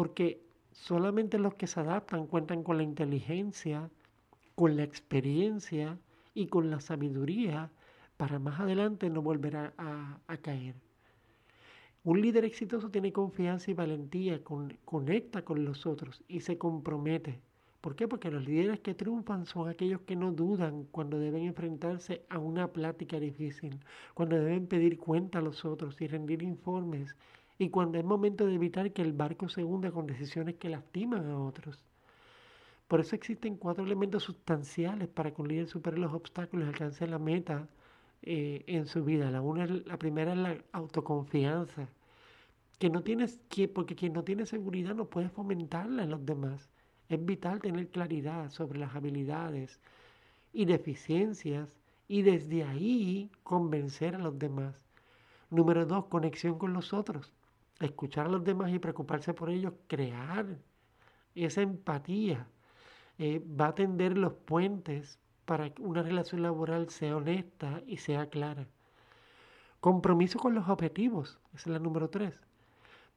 porque 0.00 0.40
solamente 0.72 1.38
los 1.38 1.56
que 1.56 1.66
se 1.66 1.78
adaptan 1.78 2.26
cuentan 2.26 2.62
con 2.62 2.78
la 2.78 2.82
inteligencia, 2.82 3.90
con 4.54 4.74
la 4.74 4.82
experiencia 4.82 5.98
y 6.32 6.46
con 6.46 6.70
la 6.70 6.80
sabiduría 6.80 7.70
para 8.16 8.38
más 8.38 8.60
adelante 8.60 9.10
no 9.10 9.20
volver 9.20 9.58
a, 9.58 10.20
caer. 10.40 10.74
Un 12.02 12.22
líder 12.22 12.46
exitoso 12.46 12.90
tiene 12.90 13.12
confianza 13.12 13.70
y 13.70 13.74
valentía, 13.74 14.40
conecta 14.86 15.44
con 15.44 15.66
los 15.66 15.84
otros 15.84 16.24
y 16.28 16.40
se 16.40 16.56
compromete. 16.56 17.42
¿Por 17.82 17.94
qué? 17.94 18.08
Porque 18.08 18.30
los 18.30 18.46
líderes 18.46 18.80
que 18.80 18.94
triunfan 18.94 19.44
son 19.44 19.68
aquellos 19.68 20.00
que 20.00 20.16
no 20.16 20.32
dudan 20.32 20.84
cuando 20.84 21.18
deben 21.18 21.44
enfrentarse 21.44 22.24
a 22.30 22.38
una 22.38 22.72
plática 22.72 23.20
difícil, 23.20 23.78
cuando 24.14 24.36
deben 24.36 24.66
pedir 24.66 24.96
cuenta 24.96 25.40
a 25.40 25.42
los 25.42 25.66
otros 25.66 26.00
y 26.00 26.06
rendir 26.06 26.42
informes 26.42 27.16
y 27.60 27.68
cuando 27.68 27.98
es 27.98 28.04
momento 28.06 28.46
de 28.46 28.54
evitar 28.54 28.90
que 28.90 29.02
el 29.02 29.12
barco 29.12 29.50
se 29.50 29.62
hunda 29.62 29.90
con 29.92 30.06
decisiones 30.06 30.54
que 30.54 30.70
lastiman 30.70 31.28
a 31.30 31.38
otros. 31.38 31.84
Por 32.88 33.00
eso 33.00 33.14
existen 33.14 33.56
cuatro 33.58 33.84
elementos 33.84 34.22
sustanciales 34.22 35.08
para 35.08 35.34
que 35.34 35.42
un 35.42 35.48
líder 35.48 35.66
supere 35.66 35.98
los 35.98 36.14
obstáculos 36.14 36.64
y 36.64 36.68
alcance 36.70 37.06
la 37.06 37.18
meta 37.18 37.68
eh, 38.22 38.64
en 38.66 38.86
su 38.86 39.04
vida. 39.04 39.30
La, 39.30 39.42
una, 39.42 39.66
la 39.66 39.98
primera 39.98 40.32
es 40.32 40.38
la 40.38 40.56
autoconfianza, 40.72 41.86
que 42.78 42.88
no 42.88 43.02
tienes, 43.02 43.38
que, 43.50 43.68
porque 43.68 43.94
quien 43.94 44.14
no 44.14 44.24
tiene 44.24 44.46
seguridad 44.46 44.94
no 44.94 45.10
puede 45.10 45.28
fomentarla 45.28 46.04
en 46.04 46.10
los 46.12 46.24
demás. 46.24 46.70
Es 47.10 47.22
vital 47.22 47.60
tener 47.60 47.90
claridad 47.90 48.48
sobre 48.48 48.78
las 48.78 48.94
habilidades 48.94 49.80
y 50.54 50.64
deficiencias 50.64 51.76
y 52.08 52.22
desde 52.22 52.64
ahí 52.64 53.30
convencer 53.42 54.14
a 54.14 54.18
los 54.18 54.38
demás. 54.38 54.82
Número 55.50 55.84
dos, 55.84 56.06
conexión 56.06 56.56
con 56.56 56.72
los 56.72 56.94
otros 56.94 57.34
escuchar 57.80 58.26
a 58.26 58.30
los 58.30 58.44
demás 58.44 58.72
y 58.72 58.78
preocuparse 58.78 59.34
por 59.34 59.50
ellos, 59.50 59.72
crear 59.88 60.58
esa 61.34 61.62
empatía, 61.62 62.46
eh, 63.18 63.42
va 63.60 63.68
a 63.68 63.74
tender 63.74 64.16
los 64.16 64.32
puentes 64.34 65.18
para 65.44 65.70
que 65.70 65.82
una 65.82 66.02
relación 66.02 66.42
laboral 66.42 66.88
sea 66.90 67.16
honesta 67.16 67.82
y 67.86 67.96
sea 67.98 68.28
clara. 68.28 68.68
Compromiso 69.80 70.38
con 70.38 70.54
los 70.54 70.68
objetivos, 70.68 71.38
esa 71.54 71.70
es 71.70 71.72
la 71.74 71.78
número 71.78 72.10
tres. 72.10 72.42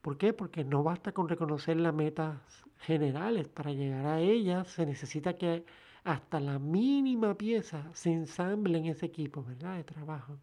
¿Por 0.02 0.18
qué? 0.18 0.34
Porque 0.34 0.64
no 0.64 0.84
basta 0.84 1.14
con 1.14 1.30
reconocer 1.30 1.78
las 1.78 1.94
metas 1.94 2.38
generales. 2.80 3.48
Para 3.50 3.72
llegar 3.72 4.06
a 4.06 4.20
ellas 4.20 4.68
se 4.68 4.86
necesita 4.86 5.38
que 5.38 5.66
hasta 6.04 6.40
la 6.40 6.60
mínima 6.60 7.36
pieza 7.38 7.90
se 7.94 8.12
ensamble 8.12 8.78
en 8.78 8.86
ese 8.88 9.06
equipo, 9.06 9.44
¿verdad? 9.44 9.78
De 9.78 9.84
trabajo. 9.86 10.38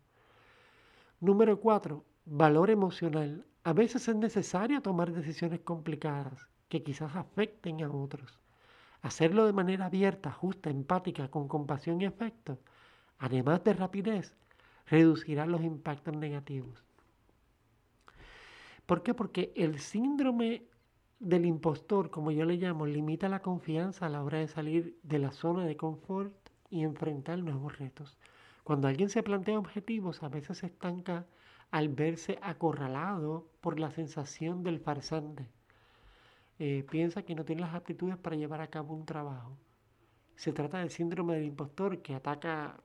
Número 1.20 1.60
cuatro, 1.60 2.04
valor 2.24 2.70
emocional. 2.70 3.44
A 3.62 3.74
veces 3.74 4.08
es 4.08 4.16
necesario 4.16 4.80
tomar 4.80 5.12
decisiones 5.12 5.60
complicadas 5.60 6.48
que 6.68 6.82
quizás 6.82 7.14
afecten 7.14 7.82
a 7.82 7.90
otros. 7.90 8.40
Hacerlo 9.02 9.44
de 9.44 9.52
manera 9.52 9.86
abierta, 9.86 10.30
justa, 10.30 10.70
empática, 10.70 11.28
con 11.28 11.46
compasión 11.46 12.00
y 12.00 12.06
afecto, 12.06 12.58
además 13.18 13.62
de 13.64 13.74
rapidez, 13.74 14.34
reducirá 14.86 15.44
los 15.44 15.62
impactos 15.62 16.16
negativos. 16.16 16.82
¿Por 18.86 19.02
qué? 19.02 19.14
Porque 19.14 19.52
el 19.56 19.78
síndrome 19.78 20.64
del 21.18 21.44
impostor, 21.44 22.10
como 22.10 22.30
yo 22.30 22.46
le 22.46 22.56
llamo, 22.56 22.86
limita 22.86 23.28
la 23.28 23.42
confianza 23.42 24.06
a 24.06 24.08
la 24.08 24.22
hora 24.22 24.38
de 24.38 24.48
salir 24.48 24.98
de 25.02 25.18
la 25.18 25.32
zona 25.32 25.66
de 25.66 25.76
confort 25.76 26.32
y 26.70 26.82
enfrentar 26.82 27.38
nuevos 27.38 27.78
retos. 27.78 28.16
Cuando 28.64 28.88
alguien 28.88 29.10
se 29.10 29.22
plantea 29.22 29.58
objetivos, 29.58 30.22
a 30.22 30.28
veces 30.28 30.58
se 30.58 30.66
estanca 30.66 31.26
al 31.70 31.88
verse 31.88 32.38
acorralado 32.42 33.48
por 33.60 33.78
la 33.78 33.90
sensación 33.90 34.62
del 34.62 34.80
farsante. 34.80 35.46
Eh, 36.58 36.84
piensa 36.90 37.22
que 37.22 37.34
no 37.34 37.44
tiene 37.44 37.62
las 37.62 37.74
aptitudes 37.74 38.16
para 38.18 38.36
llevar 38.36 38.60
a 38.60 38.68
cabo 38.68 38.94
un 38.94 39.06
trabajo. 39.06 39.56
Se 40.36 40.52
trata 40.52 40.78
del 40.78 40.90
síndrome 40.90 41.34
del 41.34 41.44
impostor 41.44 42.02
que 42.02 42.14
ataca 42.14 42.80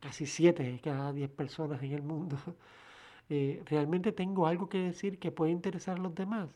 casi 0.00 0.26
7 0.26 0.62
de 0.62 0.80
cada 0.80 1.12
10 1.12 1.30
personas 1.30 1.82
en 1.82 1.92
el 1.92 2.02
mundo, 2.02 2.36
eh, 3.28 3.62
¿realmente 3.66 4.12
tengo 4.12 4.46
algo 4.46 4.68
que 4.68 4.78
decir 4.78 5.18
que 5.18 5.32
puede 5.32 5.52
interesar 5.52 5.98
a 5.98 6.02
los 6.02 6.14
demás? 6.14 6.48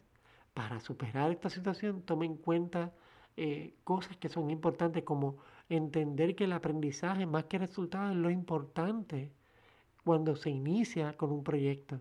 Para 0.55 0.81
superar 0.81 1.31
esta 1.31 1.51
situación, 1.51 2.03
tome 2.03 2.27
en 2.27 2.37
cuenta 2.37 2.93
eh, 3.37 3.75
cosas 3.85 4.17
que 4.19 4.29
son 4.29 4.51
importantes 4.51 5.03
como 5.05 5.39
entender 5.69 6.37
que 6.37 6.45
el 6.45 6.53
aprendizaje 6.53 7.27
más 7.27 7.45
que 7.45 7.59
resultado 7.59 8.11
es 8.11 8.17
lo 8.17 8.31
importante 8.31 9.33
cuando 10.05 10.37
se 10.37 10.51
inicia 10.51 11.17
con 11.17 11.33
un 11.33 11.45
proyecto. 11.45 12.01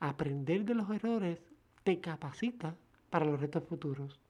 Aprender 0.00 0.64
de 0.64 0.74
los 0.74 0.90
errores 0.90 1.40
te 1.82 2.00
capacita 2.00 2.76
para 3.10 3.24
los 3.24 3.40
retos 3.40 3.64
futuros. 3.64 4.20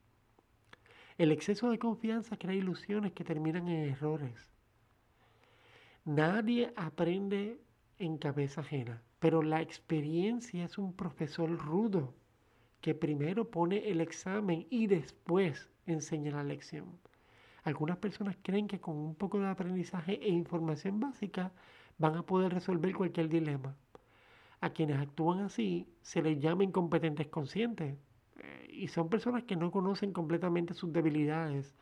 El 1.19 1.33
exceso 1.33 1.71
de 1.71 1.79
confianza 1.79 2.37
crea 2.37 2.55
ilusiones 2.55 3.13
que 3.13 3.25
terminan 3.25 3.69
en 3.69 3.91
errores. 3.91 4.51
Nadie 6.05 6.73
aprende 6.77 7.59
en 7.99 8.19
cabeza 8.19 8.61
ajena, 8.61 9.03
pero 9.19 9.43
la 9.43 9.63
experiencia 9.63 10.65
es 10.65 10.79
un 10.79 10.93
profesor 10.93 11.51
rudo 11.51 12.15
que 12.81 12.95
primero 12.95 13.51
pone 13.51 13.89
el 13.91 14.01
examen 14.01 14.67
y 14.71 14.87
después 14.87 15.71
enseña 15.87 16.33
la 16.33 16.45
lección. 16.45 16.85
Algunas 17.65 17.97
personas 17.97 18.37
creen 18.43 18.69
que 18.69 18.79
con 18.79 18.97
un 18.97 19.15
poco 19.17 19.41
de 19.41 19.49
aprendizaje 19.49 20.21
e 20.23 20.29
información 20.29 21.01
básica 21.01 21.51
van 21.99 22.17
a 22.17 22.23
poder 22.23 22.53
resolver 22.53 22.95
cualquier 22.95 23.29
dilema. 23.29 23.77
A 24.61 24.71
quienes 24.71 24.99
actúan 24.99 25.41
así 25.41 25.89
se 26.03 26.23
les 26.23 26.39
llama 26.41 26.65
incompetentes 26.65 27.29
conscientes 27.29 27.97
eh, 28.39 28.69
y 28.71 28.89
son 28.89 29.09
personas 29.09 29.45
que 29.45 29.57
no 29.57 29.71
conocen 29.71 30.13
completamente 30.13 30.75
sus 30.75 30.93
debilidades, 30.93 31.75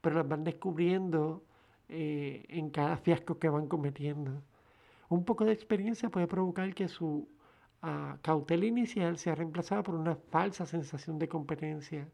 pero 0.00 0.16
las 0.16 0.28
van 0.28 0.44
descubriendo 0.44 1.44
eh, 1.88 2.44
en 2.48 2.70
cada 2.70 2.96
fiasco 2.96 3.38
que 3.38 3.48
van 3.48 3.68
cometiendo. 3.68 4.42
Un 5.08 5.24
poco 5.24 5.44
de 5.44 5.52
experiencia 5.52 6.10
puede 6.10 6.26
provocar 6.26 6.74
que 6.74 6.88
su 6.88 7.28
ah, 7.82 8.18
cautela 8.22 8.64
inicial 8.64 9.18
sea 9.18 9.34
reemplazada 9.34 9.82
por 9.82 9.94
una 9.94 10.16
falsa 10.16 10.64
sensación 10.66 11.18
de 11.18 11.28
competencia. 11.28 12.08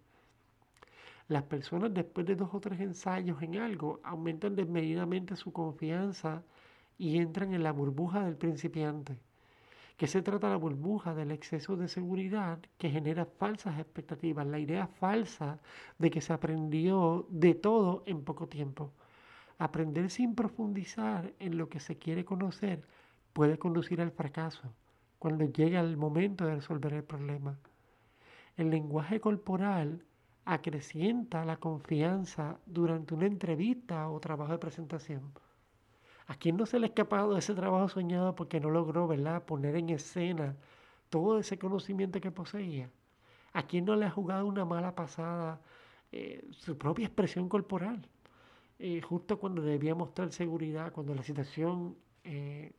Las 1.29 1.45
personas 1.45 1.95
después 1.95 2.27
de 2.27 2.37
dos 2.37 2.51
o 2.53 2.61
tres 2.61 2.81
ensayos 2.81 3.41
en 3.43 3.57
algo 3.59 4.01
aumentan 4.03 4.57
desmedidamente 4.57 5.37
su 5.37 5.53
confianza 5.53 6.43
y 6.99 7.19
entran 7.19 7.55
en 7.55 7.63
la 7.63 7.73
burbuja 7.73 8.25
del 8.25 8.37
principiante. 8.37 9.19
¿Qué 9.97 10.07
se 10.07 10.23
trata 10.23 10.49
la 10.49 10.57
burbuja 10.57 11.15
del 11.15 11.31
exceso 11.31 11.77
de 11.77 11.89
seguridad 11.89 12.61
que 12.77 12.91
genera 12.91 13.25
falsas 13.25 13.79
expectativas, 13.79 14.47
la 14.47 14.59
idea 14.59 14.87
falsa 14.87 15.59
de 15.99 16.11
que 16.11 16.21
se 16.21 16.33
aprendió 16.33 17.27
de 17.31 17.55
todo 17.55 18.05
en 18.07 18.23
poco 18.23 18.49
tiempo. 18.49 18.93
Aprender 19.59 20.09
sin 20.11 20.37
profundizar 20.37 21.33
en 21.41 21.59
lo 21.59 21.69
que 21.69 21.81
se 21.81 21.99
quiere 21.99 22.25
conocer 22.25 22.85
puede 23.33 23.59
conducir 23.59 24.01
al 24.01 24.13
fracaso 24.13 24.73
cuando 25.19 25.45
llega 25.47 25.81
el 25.81 25.97
momento 25.97 26.45
de 26.45 26.55
resolver 26.55 26.93
el 26.93 27.03
problema. 27.03 27.59
El 28.57 28.71
lenguaje 28.71 29.21
corporal 29.21 30.05
acrecienta 30.45 31.45
la 31.45 31.57
confianza 31.57 32.59
durante 32.67 33.15
una 33.15 33.27
entrevista 33.27 34.09
o 34.09 34.21
trabajo 34.21 34.53
de 34.53 34.59
presentación. 34.59 35.33
¿A 36.29 36.35
quién 36.37 36.57
no 36.57 36.67
se 36.67 36.79
le 36.79 36.87
ha 36.87 36.91
escapado 36.91 37.37
ese 37.37 37.55
trabajo 37.55 37.89
soñado 37.89 38.35
porque 38.37 38.61
no 38.61 38.71
logró, 38.71 39.09
¿verdad?, 39.09 39.45
poner 39.45 39.75
en 39.77 39.89
escena 39.91 40.57
todo 41.11 41.39
ese 41.41 41.59
conocimiento 41.59 42.21
que 42.21 42.31
poseía. 42.31 42.91
¿A 43.53 43.65
quién 43.67 43.85
no 43.87 43.97
le 43.97 44.07
ha 44.07 44.11
jugado 44.11 44.47
una 44.47 44.65
mala 44.65 44.95
pasada 44.95 45.61
eh, 46.13 46.47
su 46.53 46.79
propia 46.79 47.07
expresión 47.07 47.49
corporal? 47.49 48.09
Eh, 48.79 49.01
justo 49.03 49.39
cuando 49.41 49.63
debía 49.63 49.95
mostrar 49.95 50.33
seguridad, 50.33 50.93
cuando 50.93 51.15
la 51.15 51.23
situación 51.23 51.97
eh, 52.25 52.73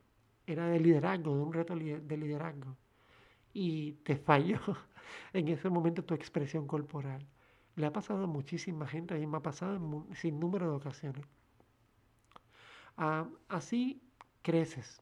era 0.46 0.66
de 0.68 0.80
liderazgo, 0.80 1.36
de 1.36 1.42
un 1.42 1.52
reto 1.52 1.74
de 1.76 2.16
liderazgo. 2.16 2.76
Y 3.52 3.94
te 4.04 4.16
falló 4.16 4.60
en 5.32 5.48
ese 5.48 5.70
momento 5.70 6.04
tu 6.04 6.14
expresión 6.14 6.66
corporal. 6.66 7.26
Le 7.76 7.86
ha 7.86 7.92
pasado 7.92 8.24
a 8.24 8.26
muchísima 8.26 8.86
gente, 8.86 9.14
mí 9.18 9.26
me 9.26 9.38
ha 9.38 9.42
pasado 9.42 10.06
sin 10.14 10.40
número 10.40 10.70
de 10.70 10.76
ocasiones. 10.76 11.26
Así 13.48 14.02
creces, 14.42 15.00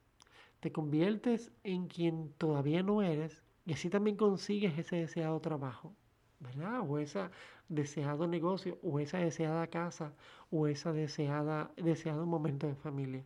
te 0.60 0.70
conviertes 0.70 1.50
en 1.64 1.88
quien 1.88 2.32
todavía 2.38 2.84
no 2.84 3.02
eres 3.02 3.42
y 3.66 3.72
así 3.72 3.90
también 3.90 4.16
consigues 4.16 4.78
ese 4.78 4.94
deseado 4.94 5.40
trabajo, 5.40 5.92
¿verdad? 6.38 6.82
O 6.88 7.00
ese 7.00 7.28
deseado 7.68 8.28
negocio, 8.28 8.78
o 8.84 9.00
esa 9.00 9.18
deseada 9.18 9.66
casa, 9.66 10.12
o 10.52 10.68
ese 10.68 10.92
deseada, 10.92 11.72
deseado 11.76 12.24
momento 12.24 12.68
de 12.68 12.76
familia. 12.76 13.24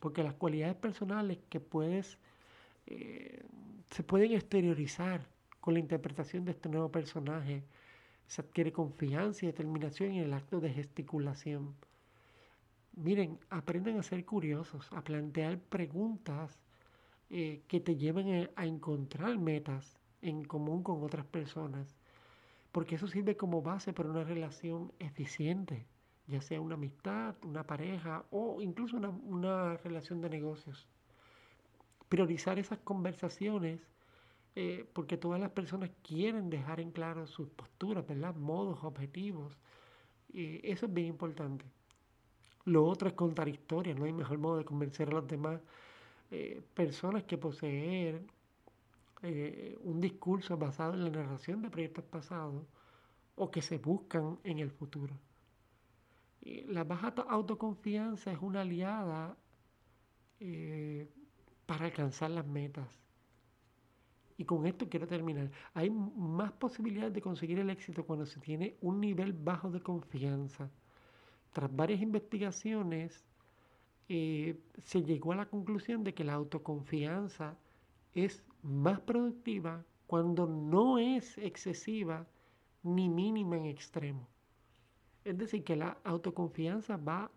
Porque 0.00 0.24
las 0.24 0.34
cualidades 0.34 0.74
personales 0.74 1.38
que 1.48 1.60
puedes, 1.60 2.18
eh, 2.86 3.44
se 3.92 4.02
pueden 4.02 4.32
exteriorizar 4.32 5.24
con 5.60 5.74
la 5.74 5.80
interpretación 5.80 6.44
de 6.44 6.50
este 6.50 6.68
nuevo 6.68 6.90
personaje, 6.90 7.62
se 8.26 8.42
adquiere 8.42 8.72
confianza 8.72 9.44
y 9.44 9.48
determinación 9.48 10.10
en 10.12 10.24
el 10.24 10.32
acto 10.34 10.60
de 10.60 10.72
gesticulación. 10.72 11.76
Miren, 12.96 13.40
aprendan 13.50 13.98
a 13.98 14.04
ser 14.04 14.24
curiosos, 14.24 14.88
a 14.92 15.02
plantear 15.02 15.58
preguntas 15.58 16.60
eh, 17.28 17.62
que 17.66 17.80
te 17.80 17.96
lleven 17.96 18.48
a, 18.54 18.66
encontrar 18.66 19.36
metas 19.38 19.98
en 20.22 20.44
común 20.44 20.84
con 20.84 21.02
otras 21.02 21.26
personas, 21.26 21.96
porque 22.70 22.94
eso 22.94 23.08
sirve 23.08 23.36
como 23.36 23.62
base 23.62 23.92
para 23.92 24.10
una 24.10 24.22
relación 24.22 24.92
eficiente, 25.00 25.86
ya 26.28 26.40
sea 26.40 26.60
una 26.60 26.76
amistad, 26.76 27.34
una 27.42 27.66
pareja 27.66 28.24
o 28.30 28.62
incluso 28.62 28.96
una, 28.96 29.76
relación 29.78 30.20
de 30.20 30.30
negocios. 30.30 30.86
Priorizar 32.08 32.60
esas 32.60 32.78
conversaciones 32.78 33.80
eh, 34.54 34.88
porque 34.92 35.16
todas 35.16 35.40
las 35.40 35.50
personas 35.50 35.90
quieren 36.04 36.48
dejar 36.48 36.78
en 36.78 36.92
claro 36.92 37.26
sus 37.26 37.48
posturas, 37.50 38.06
¿verdad? 38.06 38.36
Modos, 38.36 38.84
objetivos. 38.84 39.58
y 40.32 40.60
eso 40.70 40.86
es 40.86 40.94
bien 40.94 41.08
importante. 41.08 41.64
Lo 42.64 42.84
otro 42.86 43.08
es 43.08 43.14
contar 43.14 43.48
historias, 43.48 43.98
no 43.98 44.04
hay 44.04 44.12
mejor 44.12 44.38
modo 44.38 44.56
de 44.58 44.64
convencer 44.64 45.08
a 45.08 45.14
las 45.14 45.26
demás 45.26 45.60
eh, 46.30 46.62
personas 46.74 47.24
que 47.24 47.38
poseer 47.38 48.22
eh, 49.22 49.78
un 49.82 50.00
discurso 50.00 50.56
basado 50.56 50.94
en 50.94 51.04
la 51.04 51.10
narración 51.10 51.62
de 51.62 51.70
proyectos 51.70 52.04
pasados 52.04 52.64
o 53.36 53.50
que 53.50 53.62
se 53.62 53.78
buscan 53.78 54.38
en 54.44 54.58
el 54.58 54.70
futuro. 54.70 55.14
la 56.68 56.84
baja 56.84 57.14
autoconfianza 57.28 58.32
es 58.32 58.38
una 58.40 58.60
aliada 58.60 59.36
para 61.66 61.86
alcanzar 61.86 62.30
las 62.30 62.46
metas. 62.46 62.88
Y 64.36 64.44
con 64.44 64.66
esto 64.66 64.88
quiero 64.88 65.06
terminar. 65.06 65.50
Hay 65.74 65.90
más 65.90 66.52
posibilidades 66.52 67.12
de 67.14 67.22
conseguir 67.22 67.58
el 67.60 67.70
éxito 67.70 68.04
cuando 68.04 68.26
se 68.26 68.40
tiene 68.40 68.76
un 68.80 69.00
nivel 69.00 69.32
bajo 69.32 69.70
de 69.70 69.80
confianza. 69.80 70.70
Tras 71.54 71.74
varias 71.74 72.02
investigaciones, 72.02 73.24
eh, 74.08 74.58
se 74.82 75.02
llegó 75.02 75.32
a 75.32 75.36
la 75.36 75.48
conclusión 75.48 76.02
de 76.04 76.12
que 76.12 76.24
la 76.24 76.34
autoconfianza 76.34 77.56
es 78.12 78.44
más 78.62 79.00
productiva 79.00 79.84
cuando 80.08 80.46
no 80.46 80.98
es 80.98 81.38
excesiva 81.38 82.26
ni 82.82 83.08
mínima 83.08 83.56
en 83.56 83.66
extremo. 83.66 84.28
Es 85.24 85.38
decir, 85.38 85.62
que 85.64 85.76
la 85.76 85.96
autoconfianza 86.04 86.96
va, 86.96 87.30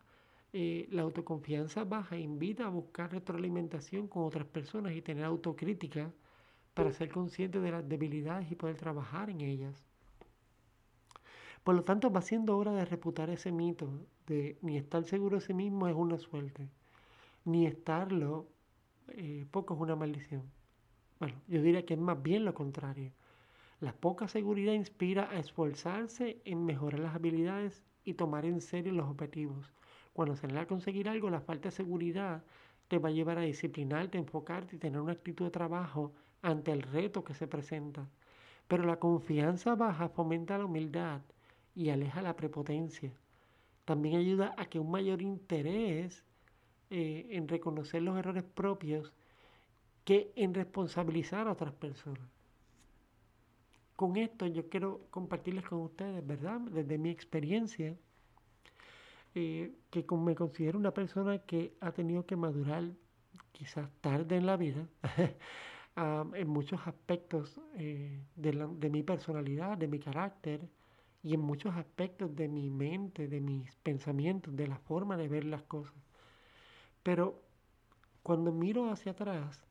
eh, 0.52 0.88
la 0.92 1.04
autoconfianza 1.04 1.84
baja 1.84 2.18
invita 2.18 2.66
a 2.66 2.70
buscar 2.70 3.12
retroalimentación 3.12 4.08
con 4.08 4.24
otras 4.24 4.48
personas 4.48 4.94
y 4.94 5.02
tener 5.04 5.26
autocrítica 5.26 6.12
para 6.74 6.92
ser 6.92 7.10
consciente 7.12 7.60
de 7.60 7.72
las 7.72 7.88
debilidades 7.88 8.52
y 8.52 8.56
poder 8.56 8.78
trabajar 8.78 9.30
en 9.30 9.42
ellas. 9.42 9.87
Por 11.68 11.76
lo 11.76 11.84
tanto, 11.84 12.10
va 12.10 12.22
siendo 12.22 12.58
hora 12.58 12.72
de 12.72 12.86
reputar 12.86 13.30
ese 13.30 13.52
mito 13.52 13.90
de 14.26 14.58
ni 14.62 14.78
estar 14.78 15.04
seguro 15.04 15.36
de 15.36 15.46
sí 15.46 15.54
mismo 15.54 15.90
es 15.90 15.96
una 15.96 16.18
suerte, 16.18 16.70
ni 17.44 17.66
estarlo 17.66 18.48
eh, 19.10 19.46
poco 19.52 19.74
es 19.74 19.82
una 19.82 19.98
maldición. 19.98 20.44
Bueno, 21.20 21.36
yo 21.50 21.62
diría 21.62 21.86
que 21.86 21.96
es 21.96 22.00
más 22.00 22.24
bien 22.24 22.46
lo 22.46 22.54
contrario. 22.54 23.12
La 23.82 23.92
poca 23.92 24.30
seguridad 24.30 24.72
inspira 24.72 25.30
a 25.30 25.40
esforzarse 25.40 26.42
en 26.46 26.64
mejorar 26.64 27.02
las 27.02 27.16
habilidades 27.16 27.84
y 28.06 28.14
tomar 28.14 28.46
en 28.46 28.62
serio 28.62 28.94
los 28.94 29.10
objetivos. 29.10 29.74
Cuando 30.14 30.38
se 30.38 30.48
le 30.48 30.66
conseguir 30.68 31.10
algo, 31.10 31.30
la 31.30 31.42
falta 31.42 31.68
de 31.68 31.76
seguridad 31.76 32.46
te 32.88 32.98
va 32.98 33.10
a 33.10 33.12
llevar 33.12 33.40
a 33.40 33.42
disciplinarte, 33.42 34.18
enfocarte 34.18 34.78
y 34.78 34.80
tener 34.80 35.02
una 35.02 35.12
actitud 35.12 35.44
de 35.44 35.52
trabajo 35.52 36.14
ante 36.42 36.72
el 36.72 36.82
reto 36.82 37.26
que 37.26 37.34
se 37.34 37.46
presenta. 37.46 38.08
Pero 38.70 38.86
la 38.86 39.00
confianza 39.00 39.76
baja 39.76 40.08
fomenta 40.08 40.58
la 40.58 40.64
humildad 40.64 41.24
y 41.78 41.92
aleja 41.92 42.24
la 42.24 42.36
prepotencia. 42.36 43.14
También 43.86 44.16
ayuda 44.18 44.56
a 44.58 44.66
que 44.66 44.80
un 44.80 44.90
mayor 44.90 45.22
interés 45.22 46.26
eh, 46.90 47.28
en 47.30 47.48
reconocer 47.48 48.02
los 48.02 48.18
errores 48.18 48.44
propios 48.44 49.14
que 50.04 50.32
en 50.36 50.56
responsabilizar 50.56 51.48
a 51.48 51.52
otras 51.52 51.74
personas. 51.74 52.28
Con 53.96 54.18
esto 54.18 54.48
yo 54.48 54.68
quiero 54.70 55.02
compartirles 55.12 55.66
con 55.66 55.82
ustedes, 55.82 56.26
¿verdad? 56.26 56.62
Desde 56.62 56.98
mi 56.98 57.12
experiencia, 57.12 57.96
eh, 59.36 59.72
que 59.92 60.04
me 60.16 60.34
considero 60.34 60.80
una 60.80 60.92
persona 60.92 61.38
que 61.40 61.76
ha 61.80 61.92
tenido 61.92 62.26
que 62.26 62.36
madurar 62.36 62.86
quizás 63.52 63.88
tarde 64.02 64.38
en 64.38 64.48
la 64.48 64.58
vida, 64.58 64.88
en 66.34 66.48
muchos 66.48 66.80
aspectos 66.88 67.62
eh, 67.76 68.20
de, 68.36 68.90
mi 68.90 69.04
personalidad, 69.04 69.78
de 69.78 69.88
mi 69.88 70.00
carácter 70.00 70.68
y 71.24 71.34
en 71.34 71.42
muchos 71.42 71.76
aspectos 71.76 72.36
de 72.36 72.48
mi 72.48 72.70
mente, 72.70 73.28
de 73.28 73.42
mis 73.42 73.76
pensamientos, 73.78 74.56
de 74.56 74.68
la 74.68 74.78
forma 74.78 75.18
de 75.18 75.28
ver 75.28 75.46
las 75.46 75.64
cosas. 75.64 75.96
Pero 77.04 77.42
cuando 78.24 78.52
miro 78.52 78.92
hacia 78.92 79.14
atrás, 79.14 79.62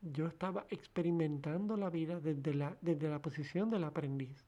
yo 0.00 0.26
estaba 0.26 0.66
experimentando 0.70 1.76
la 1.76 1.90
vida 1.90 2.20
desde 2.20 2.54
la, 2.54 2.76
desde 2.80 3.08
la 3.08 3.20
posición 3.20 3.70
del 3.70 3.84
aprendiz 3.84 4.44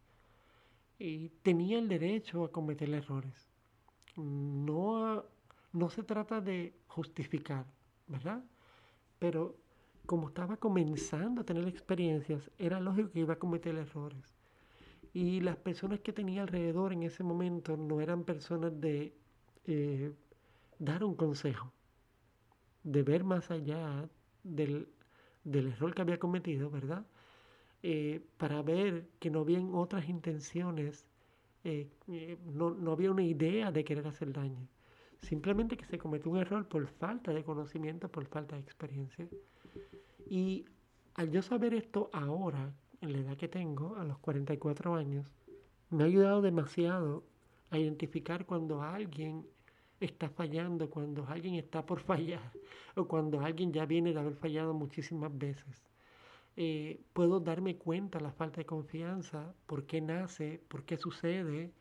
y 0.99 1.31
tenía 1.43 1.79
el 1.79 1.89
derecho 1.89 2.45
a 2.45 2.53
cometer 2.53 2.93
errores. 2.93 3.49
No, 4.17 5.25
no 5.73 5.91
se 5.91 6.03
trata 6.03 6.41
de 6.41 6.75
justificar, 6.89 7.67
¿verdad? 8.07 8.45
Pero 9.19 9.57
como 10.07 10.29
estaba 10.29 10.57
comenzando 10.57 11.43
a 11.43 11.45
tener 11.45 11.67
experiencias, 11.69 12.51
era 12.59 12.81
lógico 12.81 13.11
que 13.11 13.21
iba 13.21 13.35
a 13.35 13.39
cometer 13.39 13.77
errores. 13.77 14.38
Y 15.21 15.41
las 15.41 15.57
personas 15.57 15.99
que 15.99 16.13
tenía 16.13 16.43
alrededor 16.43 16.93
en 16.93 17.03
ese 17.03 17.25
momento 17.25 17.77
no 17.77 18.01
eran 18.01 18.23
personas 18.23 18.81
de 18.81 19.13
eh, 19.67 20.13
dar 20.79 21.03
un 21.03 21.17
consejo, 21.17 21.73
de 22.85 23.03
ver 23.03 23.25
más 23.25 23.51
allá 23.51 24.09
del, 24.45 24.87
error 25.45 25.93
que 25.93 26.03
había 26.03 26.21
cometido, 26.21 26.71
¿verdad? 26.71 27.05
Eh, 27.83 28.25
para 28.37 28.63
ver 28.63 29.09
que 29.19 29.29
no 29.29 29.41
habían 29.41 29.75
otras 29.75 30.09
intenciones, 30.09 31.05
eh, 31.65 31.89
no, 32.55 32.71
no 32.71 32.93
había 32.93 33.11
una 33.11 33.25
idea 33.25 33.73
de 33.73 33.83
querer 33.83 34.07
hacer 34.07 34.33
daño. 34.33 34.69
Simplemente 35.21 35.77
que 35.77 35.87
se 35.87 35.99
cometió 35.99 36.31
un 36.31 36.39
error 36.39 36.69
por 36.69 36.87
falta 36.87 37.33
de 37.33 37.43
conocimiento, 37.43 38.09
por 38.09 38.25
falta 38.27 38.55
de 38.55 38.63
experiencia. 38.63 39.27
Y 40.31 40.65
al 41.15 41.29
yo 41.33 41.43
saber 41.43 41.75
esto 41.75 42.09
ahora, 42.13 42.73
en 43.01 43.13
la 43.13 43.19
edad 43.19 43.37
que 43.37 43.49
tengo, 43.49 43.97
a 43.97 44.05
los 44.05 44.19
44 44.19 44.95
años, 44.95 45.33
me 45.91 46.05
ha 46.05 46.07
ayudado 46.07 46.43
demasiado 46.43 47.25
a 47.71 47.79
identificar 47.79 48.47
cuando 48.47 48.83
alguien 48.83 49.47
está 50.01 50.29
fallando, 50.29 50.91
cuando 50.91 51.27
alguien 51.27 51.55
está 51.55 51.85
por 51.85 52.01
fallar 52.01 52.53
o 52.97 53.07
cuando 53.07 53.41
alguien 53.41 53.73
ya 53.73 53.87
viene 53.87 54.13
de 54.13 54.21
haber 54.21 54.35
fallado 54.35 54.75
muchísimas 54.75 55.37
veces. 55.37 55.85
Eh, 56.57 57.01
puedo 57.13 57.41
darme 57.41 57.77
cuenta 57.77 58.19
la 58.21 58.33
falta 58.33 58.57
de 58.57 58.67
confianza, 58.67 59.55
por 59.67 59.87
qué 59.87 60.01
nace, 60.01 60.61
por 60.69 60.85
qué 60.85 60.97
sucede 60.97 61.73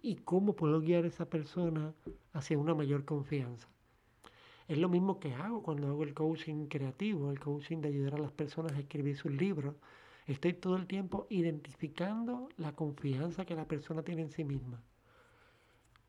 y 0.00 0.16
cómo 0.16 0.54
puedo 0.56 0.80
guiar 0.80 1.04
a 1.04 1.08
esa 1.08 1.26
persona 1.26 1.94
hacia 2.32 2.58
una 2.58 2.74
mayor 2.74 3.04
confianza. 3.04 3.68
Es 4.68 4.78
lo 4.78 4.88
mismo 4.88 5.20
que 5.20 5.34
hago 5.34 5.62
cuando 5.62 5.88
hago 5.88 6.02
el 6.04 6.14
coaching 6.14 6.66
creativo, 6.66 7.30
el 7.30 7.38
coaching 7.38 7.82
de 7.82 7.88
ayudar 7.88 8.14
a 8.14 8.18
las 8.18 8.32
personas 8.32 8.72
a 8.72 8.80
escribir 8.80 9.16
sus 9.16 9.32
libros. 9.32 9.74
Estoy 10.26 10.52
todo 10.54 10.76
el 10.76 10.86
tiempo 10.86 11.26
identificando 11.30 12.48
la 12.56 12.72
confianza 12.74 13.44
que 13.44 13.54
la 13.54 13.66
persona 13.66 14.02
tiene 14.02 14.22
en 14.22 14.30
sí 14.30 14.44
misma 14.44 14.82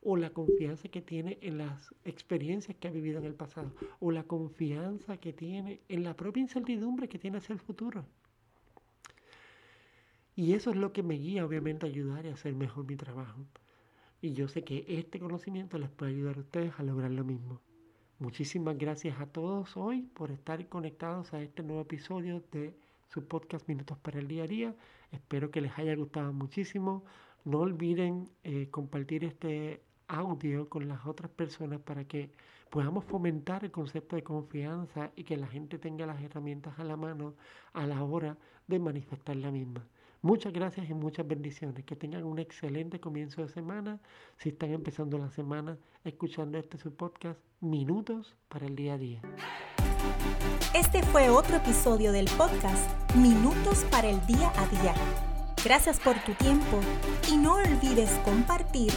o 0.06 0.18
la 0.18 0.32
confianza 0.32 0.90
que 0.90 1.02
tiene 1.02 1.38
en 1.42 1.58
las 1.58 1.94
experiencias 2.04 2.78
que 2.78 2.88
ha 2.88 2.92
vivido 2.92 3.20
en 3.20 3.26
el 3.26 3.36
pasado 3.36 3.72
o 4.00 4.12
la 4.12 4.24
confianza 4.24 5.18
que 5.18 5.34
tiene 5.34 5.82
en 5.88 6.04
la 6.04 6.16
propia 6.16 6.42
incertidumbre 6.42 7.08
que 7.08 7.20
tiene 7.20 7.38
hacia 7.38 7.54
el 7.54 7.60
futuro. 7.60 8.06
Y 10.36 10.54
eso 10.54 10.72
es 10.72 10.76
lo 10.76 10.92
que 10.92 11.04
me 11.04 11.16
guía 11.16 11.46
obviamente 11.46 11.86
a 11.86 11.90
ayudar 11.90 12.26
y 12.26 12.30
a 12.30 12.34
hacer 12.34 12.54
mejor 12.54 12.86
mi 12.86 12.96
trabajo. 12.96 13.46
Y 14.22 14.34
yo 14.34 14.48
sé 14.48 14.64
que 14.64 14.86
este 14.88 15.20
conocimiento 15.20 15.78
les 15.78 15.90
puede 15.90 16.12
ayudar 16.12 16.38
a 16.38 16.42
ustedes 16.42 16.74
a 16.78 16.84
lograr 16.84 17.12
lo 17.12 17.24
mismo. 17.24 17.62
Muchísimas 18.20 18.78
gracias 18.78 19.20
a 19.20 19.28
todos 19.28 19.78
hoy 19.78 20.02
por 20.02 20.32
estar 20.32 20.68
conectados 20.70 21.34
a 21.34 21.42
este 21.42 21.62
nuevo 21.62 21.82
episodio 21.82 22.44
de 22.52 22.74
su 23.14 23.28
podcast 23.28 23.68
Minutos 23.68 23.98
para 24.00 24.20
el 24.20 24.28
Día 24.28 24.44
a 24.44 24.48
Día. 24.48 24.76
Espero 25.12 25.52
que 25.52 25.62
les 25.62 25.78
haya 25.78 25.96
gustado 25.96 26.34
muchísimo. 26.34 27.06
No 27.46 27.60
olviden 27.60 28.28
eh, 28.44 28.70
compartir 28.72 29.24
este 29.24 29.84
audio 30.08 30.68
con 30.68 30.88
las 30.88 31.06
otras 31.06 31.30
personas 31.30 31.80
para 31.80 32.06
que 32.06 32.32
podamos 32.72 33.06
fomentar 33.06 33.64
el 33.64 33.72
concepto 33.72 34.16
de 34.16 34.24
confianza 34.24 35.12
y 35.16 35.24
que 35.26 35.38
la 35.38 35.48
gente 35.48 35.78
tenga 35.78 36.08
las 36.08 36.22
herramientas 36.24 36.80
a 36.80 36.84
la 36.84 36.98
mano 36.98 37.36
a 37.74 37.86
la 37.86 38.04
hora 38.04 38.36
de 38.68 38.80
manifestar 38.80 39.36
la 39.36 39.52
misma. 39.52 39.86
Muchas 40.24 40.52
gracias 40.52 40.90
y 40.90 40.94
muchas 40.96 41.28
bendiciones. 41.28 41.84
Que 41.86 41.96
tengan 41.96 42.24
un 42.24 42.40
excelente 42.40 43.00
comienzo 43.00 43.42
de 43.42 43.50
semana. 43.50 44.00
Si 44.38 44.50
están 44.50 44.72
empezando 44.72 45.20
la 45.20 45.30
semana 45.30 45.78
escuchando 46.04 46.58
este 46.58 46.80
su 46.80 46.96
podcast, 46.96 47.40
Minutos 47.60 48.36
para 48.48 48.66
el 48.66 48.76
Día 48.76 48.96
a 48.96 48.98
Día. 48.98 49.22
Este 50.74 51.04
fue 51.04 51.30
otro 51.30 51.58
episodio 51.58 52.12
del 52.12 52.26
podcast 52.26 52.90
Minutos 53.16 53.86
para 53.92 54.10
el 54.10 54.26
Día 54.26 54.52
a 54.58 54.66
Día. 54.68 54.96
Gracias 55.64 56.00
por 56.00 56.16
tu 56.24 56.34
tiempo 56.34 56.80
y 57.32 57.38
no 57.38 57.54
olvides 57.56 58.10
compartir 58.26 58.92